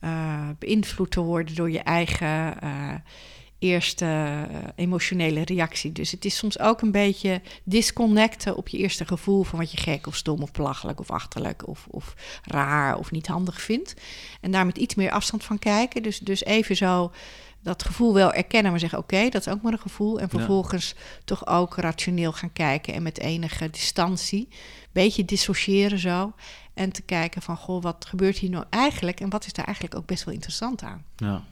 [0.00, 2.94] eh, beïnvloed te worden door je eigen eh,
[3.64, 5.92] eerste eh, emotionele reactie.
[5.92, 9.76] Dus het is soms ook een beetje disconnecten op je eerste gevoel van wat je
[9.76, 13.94] gek of stom of belachelijk of achterlijk of, of raar of niet handig vindt.
[14.40, 16.02] En daar met iets meer afstand van kijken.
[16.02, 17.12] Dus, dus even zo
[17.62, 20.20] dat gevoel wel erkennen, maar zeggen: oké, dat is ook maar een gevoel.
[20.20, 20.94] En vervolgens
[21.24, 24.48] toch ook rationeel gaan kijken en met enige distantie,
[24.92, 26.32] beetje dissociëren zo.
[26.74, 29.96] En te kijken van: goh, wat gebeurt hier nou eigenlijk en wat is daar eigenlijk
[29.96, 31.04] ook best wel interessant aan?
[31.16, 31.44] Ja,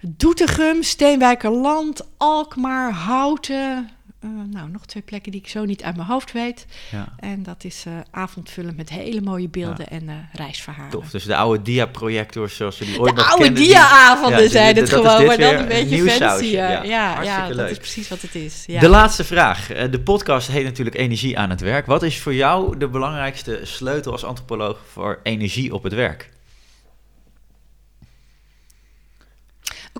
[0.00, 3.90] Doetinchem, Steenwijkerland, Alkmaar, Houten.
[4.24, 6.66] Eh, nou, nog twee plekken die ik zo niet uit mijn hoofd weet.
[6.90, 7.14] ja.
[7.18, 10.90] En dat is eh avondvullend met hele mooie beelden en eh, reisverhalen.
[10.90, 14.76] Tof, dus de oude diaprojectors zoals we die ooit De nog oude dia-avonden Ja, zijn
[14.76, 16.44] het gewoon, maar dan een beetje fancy.
[16.44, 17.46] Ja, ja.
[17.46, 17.70] dat leuk.
[17.70, 18.64] is precies wat het is.
[18.66, 18.80] Ja.
[18.80, 19.66] De laatste vraag.
[19.66, 21.86] De podcast heet natuurlijk Energie aan het werk.
[21.86, 26.32] Wat is voor jou de belangrijkste sleutel als antropoloog voor energie op het werk?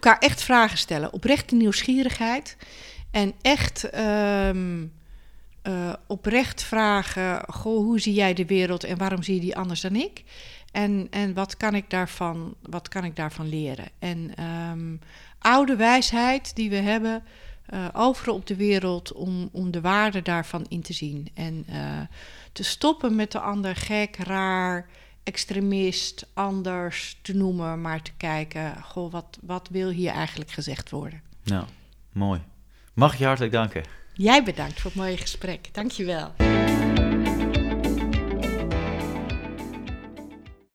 [0.04, 1.12] elkaar echt vragen stellen.
[1.12, 2.56] Oprechte nieuwsgierigheid.
[3.14, 4.86] En echt ehm,
[5.62, 9.80] eh, oprecht vragen: Goh, hoe zie jij de wereld en waarom zie je die anders
[9.80, 10.24] dan ik?
[10.72, 13.88] En, en wat, kan ik daarvan, wat kan ik daarvan leren?
[13.98, 14.96] En ehm,
[15.38, 17.22] oude wijsheid die we hebben,
[17.74, 21.28] uh, overal op de wereld om, om de waarde daarvan in te zien.
[21.34, 22.00] En uh,
[22.52, 24.88] te stoppen met de ander gek, raar,
[25.22, 31.22] extremist, anders te noemen, maar te kijken, goh, wat, wat wil hier eigenlijk gezegd worden?
[31.42, 31.64] Nou,
[32.12, 32.40] mooi.
[32.94, 33.82] Mag ik je hartelijk danken.
[34.12, 35.68] Jij bedankt voor het mooie gesprek.
[35.72, 36.32] Dankjewel.